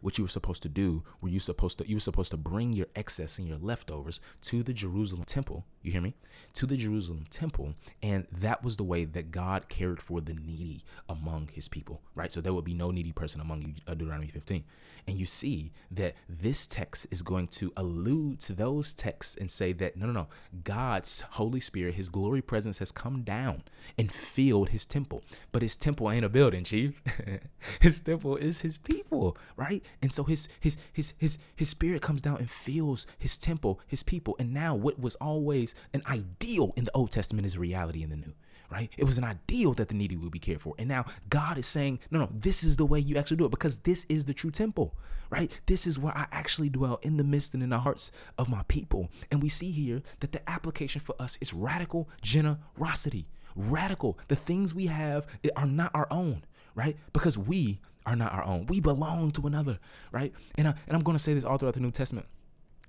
what 0.00 0.18
you 0.18 0.24
were 0.24 0.28
supposed 0.28 0.62
to 0.62 0.68
do 0.68 1.02
were 1.20 1.28
you 1.28 1.40
supposed 1.40 1.78
to 1.78 1.88
you 1.88 1.96
were 1.96 2.00
supposed 2.00 2.30
to 2.30 2.36
bring 2.36 2.72
your 2.72 2.86
excess 2.94 3.38
and 3.38 3.48
your 3.48 3.58
leftovers 3.58 4.20
to 4.42 4.62
the 4.62 4.72
Jerusalem 4.72 5.24
temple. 5.24 5.64
You 5.82 5.92
hear 5.92 6.00
me? 6.00 6.14
To 6.54 6.66
the 6.66 6.76
Jerusalem 6.76 7.26
temple. 7.30 7.74
And 8.02 8.26
that 8.32 8.64
was 8.64 8.76
the 8.76 8.84
way 8.84 9.04
that 9.04 9.30
God 9.30 9.68
cared 9.68 10.00
for 10.00 10.20
the 10.20 10.34
needy 10.34 10.84
among 11.08 11.50
his 11.52 11.68
people 11.68 12.00
right? 12.14 12.32
So 12.32 12.40
there 12.40 12.54
would 12.54 12.64
be 12.64 12.74
no 12.74 12.90
needy 12.90 13.12
person 13.12 13.40
among 13.40 13.62
you 13.62 13.74
uh, 13.86 13.94
Deuteronomy 13.94 14.28
15 14.28 14.64
and 15.06 15.18
you 15.18 15.26
see 15.26 15.72
that 15.90 16.14
this 16.28 16.66
text 16.66 17.06
is 17.10 17.22
going 17.22 17.48
to 17.48 17.72
allude 17.76 18.40
to 18.40 18.52
those 18.52 18.94
texts 18.94 19.36
and 19.36 19.50
say 19.50 19.72
that 19.74 19.96
no 19.96 20.06
no 20.06 20.12
no. 20.12 20.28
God's 20.62 21.20
Holy 21.22 21.60
Spirit 21.60 21.94
his 21.94 22.08
glory 22.08 22.42
presence 22.42 22.78
has 22.78 22.92
come 22.92 23.22
down 23.22 23.62
and 23.98 24.10
filled 24.12 24.70
his 24.70 24.86
temple. 24.86 25.22
But 25.52 25.62
his 25.62 25.76
temple 25.76 26.10
ain't 26.10 26.24
a 26.24 26.28
building 26.28 26.64
chief. 26.64 27.02
His 27.80 28.00
temple 28.00 28.36
is 28.36 28.60
his 28.60 28.76
people 28.76 29.36
right 29.56 29.63
and 30.02 30.12
so 30.12 30.24
his 30.24 30.48
his 30.60 30.76
his 30.92 31.14
his 31.18 31.38
his 31.56 31.68
spirit 31.68 32.02
comes 32.02 32.20
down 32.20 32.38
and 32.38 32.50
fills 32.50 33.06
his 33.18 33.38
temple, 33.38 33.80
his 33.86 34.02
people. 34.02 34.36
And 34.38 34.52
now 34.52 34.74
what 34.74 34.98
was 34.98 35.14
always 35.16 35.74
an 35.92 36.02
ideal 36.06 36.72
in 36.76 36.84
the 36.84 36.92
Old 36.94 37.10
Testament 37.10 37.46
is 37.46 37.58
reality 37.58 38.02
in 38.02 38.10
the 38.10 38.16
New. 38.16 38.34
Right? 38.70 38.90
It 38.98 39.04
was 39.04 39.18
an 39.18 39.24
ideal 39.24 39.72
that 39.74 39.88
the 39.88 39.94
needy 39.94 40.16
would 40.16 40.32
be 40.32 40.40
cared 40.40 40.60
for. 40.60 40.74
And 40.78 40.88
now 40.88 41.04
God 41.28 41.58
is 41.58 41.66
saying, 41.66 42.00
no, 42.10 42.18
no, 42.18 42.28
this 42.32 42.64
is 42.64 42.76
the 42.76 42.86
way 42.86 42.98
you 42.98 43.16
actually 43.16 43.36
do 43.36 43.44
it 43.44 43.52
because 43.52 43.78
this 43.78 44.04
is 44.08 44.24
the 44.24 44.34
true 44.34 44.50
temple, 44.50 44.96
right? 45.30 45.52
This 45.66 45.86
is 45.86 45.96
where 45.98 46.16
I 46.16 46.26
actually 46.32 46.70
dwell 46.70 46.98
in 47.02 47.16
the 47.16 47.22
midst 47.22 47.54
and 47.54 47.62
in 47.62 47.68
the 47.68 47.78
hearts 47.78 48.10
of 48.36 48.48
my 48.48 48.62
people. 48.66 49.10
And 49.30 49.40
we 49.40 49.48
see 49.48 49.70
here 49.70 50.02
that 50.20 50.32
the 50.32 50.50
application 50.50 51.00
for 51.00 51.14
us 51.20 51.38
is 51.40 51.54
radical 51.54 52.08
generosity. 52.20 53.28
Radical. 53.54 54.18
The 54.26 54.34
things 54.34 54.74
we 54.74 54.86
have 54.86 55.26
are 55.54 55.66
not 55.66 55.92
our 55.94 56.08
own, 56.10 56.42
right? 56.74 56.96
Because 57.12 57.38
we 57.38 57.80
are 58.06 58.16
not 58.16 58.32
our 58.32 58.44
own. 58.44 58.66
We 58.66 58.80
belong 58.80 59.30
to 59.32 59.46
another, 59.46 59.78
right? 60.12 60.32
And, 60.56 60.68
I, 60.68 60.74
and 60.86 60.96
I'm 60.96 61.02
going 61.02 61.16
to 61.16 61.22
say 61.22 61.34
this 61.34 61.44
all 61.44 61.58
throughout 61.58 61.74
the 61.74 61.80
New 61.80 61.90
Testament. 61.90 62.26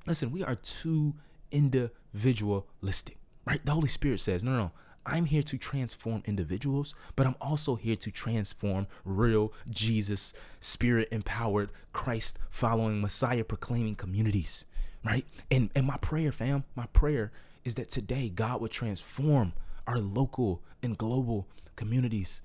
Listen, 0.06 0.32
we 0.32 0.44
are 0.44 0.56
too 0.56 1.16
individualistic, 1.52 3.18
right? 3.46 3.66
The 3.66 3.72
Holy 3.72 3.88
Spirit 3.88 4.20
says, 4.20 4.44
no, 4.44 4.52
no, 4.52 4.58
no. 4.58 4.72
I'm 5.08 5.26
here 5.26 5.44
to 5.44 5.58
transform 5.58 6.24
individuals, 6.26 6.96
but 7.16 7.28
I'm 7.28 7.36
also 7.40 7.76
here 7.76 7.96
to 7.96 8.10
transform 8.10 8.88
real 9.04 9.54
Jesus, 9.70 10.34
spirit 10.60 11.10
empowered, 11.12 11.70
Christ 11.94 12.40
following, 12.50 13.02
Messiah 13.02 13.44
proclaiming 13.44 13.96
communities, 13.96 14.66
right? 15.04 15.26
And, 15.52 15.70
and 15.76 15.86
my 15.86 15.98
prayer, 15.98 16.32
fam, 16.32 16.64
my 16.76 16.88
prayer 16.88 17.32
is 17.64 17.76
that 17.76 17.90
today 17.90 18.30
God 18.30 18.62
would 18.62 18.72
transform 18.72 19.54
our 19.86 20.00
local 20.00 20.64
and 20.82 20.98
global 20.98 21.48
communities 21.76 22.42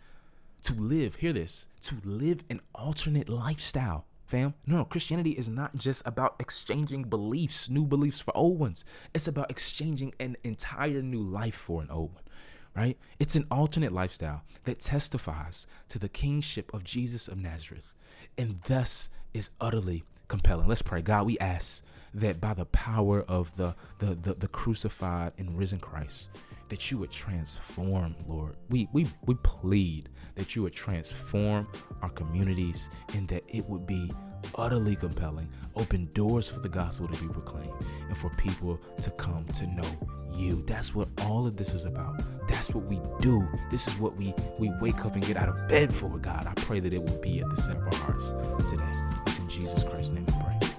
to 0.63 0.75
live, 0.75 1.17
hear 1.17 1.33
this, 1.33 1.67
to 1.83 1.97
live 2.05 2.45
an 2.51 2.61
alternate 2.75 3.29
lifestyle. 3.29 4.07
Fam, 4.27 4.55
no, 4.65 4.79
no, 4.79 4.85
Christianity 4.85 5.33
is 5.33 5.49
not 5.49 5.75
just 5.75 6.07
about 6.07 6.37
exchanging 6.39 7.03
beliefs, 7.05 7.69
new 7.69 7.85
beliefs 7.85 8.21
for 8.21 8.37
old 8.37 8.61
ones. 8.61 8.85
It's 9.13 9.27
about 9.27 9.51
exchanging 9.51 10.15
an 10.21 10.37
entire 10.45 11.03
new 11.03 11.21
life 11.21 11.57
for 11.57 11.83
an 11.83 11.91
old 11.91 12.15
one, 12.15 12.23
right? 12.77 12.97
It's 13.19 13.35
an 13.35 13.47
alternate 13.51 13.93
lifestyle 13.93 14.43
that 14.65 14.79
testifies 14.79 15.67
to 15.89 15.99
the 15.99 16.09
kingship 16.09 16.73
of 16.73 16.85
Jesus 16.85 17.27
of 17.27 17.39
Nazareth 17.39 17.93
and 18.39 18.61
thus 18.69 19.11
is 19.35 19.51
utterly 19.61 20.05
compelling. 20.29 20.69
Let's 20.69 20.83
pray. 20.83 21.03
God, 21.03 21.27
we 21.27 21.39
ask 21.39 21.83
that 22.15 22.41
by 22.41 22.55
the 22.55 22.67
power 22.67 23.23
of 23.23 23.57
the, 23.57 23.75
the, 23.99 24.15
the, 24.15 24.35
the 24.35 24.49
crucified 24.49 25.33
and 25.39 25.59
risen 25.59 25.81
Christ, 25.81 26.31
that 26.71 26.91
you 26.91 26.99
would 26.99 27.11
transform, 27.11 28.15
Lord. 28.27 28.57
We 28.71 28.89
we 28.93 29.07
we 29.27 29.35
plead 29.43 30.09
that 30.37 30.57
you 30.57 30.63
would 30.63 30.73
transform 30.73 31.69
our 32.01 32.11
communities 32.11 32.89
and 33.15 33.29
that 33.29 33.43
it 33.49 33.69
would 33.69 33.87
be 33.87 34.11
utterly 34.55 34.97
compelling, 34.97 35.49
open 35.77 36.09
doors 36.15 36.49
for 36.49 36.61
the 36.61 36.69
gospel 36.69 37.09
to 37.09 37.23
be 37.23 37.29
proclaimed 37.29 37.75
and 38.09 38.17
for 38.17 38.31
people 38.31 38.81
to 39.03 39.11
come 39.11 39.45
to 39.47 39.67
know 39.67 40.09
you. 40.33 40.63
That's 40.67 40.95
what 40.95 41.09
all 41.23 41.47
of 41.47 41.57
this 41.57 41.75
is 41.75 41.85
about. 41.85 42.23
That's 42.49 42.75
what 42.75 42.85
we 42.85 43.01
do. 43.21 43.47
This 43.71 43.87
is 43.87 43.99
what 43.99 44.17
we 44.17 44.33
we 44.59 44.71
wake 44.81 45.05
up 45.05 45.15
and 45.15 45.27
get 45.27 45.37
out 45.37 45.49
of 45.49 45.69
bed 45.69 45.93
for, 45.93 46.09
God. 46.19 46.47
I 46.47 46.55
pray 46.63 46.81
that 46.81 46.95
it 46.95 47.03
will 47.03 47.19
be 47.19 47.41
at 47.41 47.51
the 47.51 47.57
center 47.57 47.87
of 47.87 47.95
our 47.95 48.01
hearts 48.01 48.31
today. 48.71 48.93
It's 49.27 49.39
in 49.39 49.49
Jesus 49.49 49.85
Christ's 49.85 50.15
name 50.15 50.27
we 50.27 50.33
pray. 50.33 50.70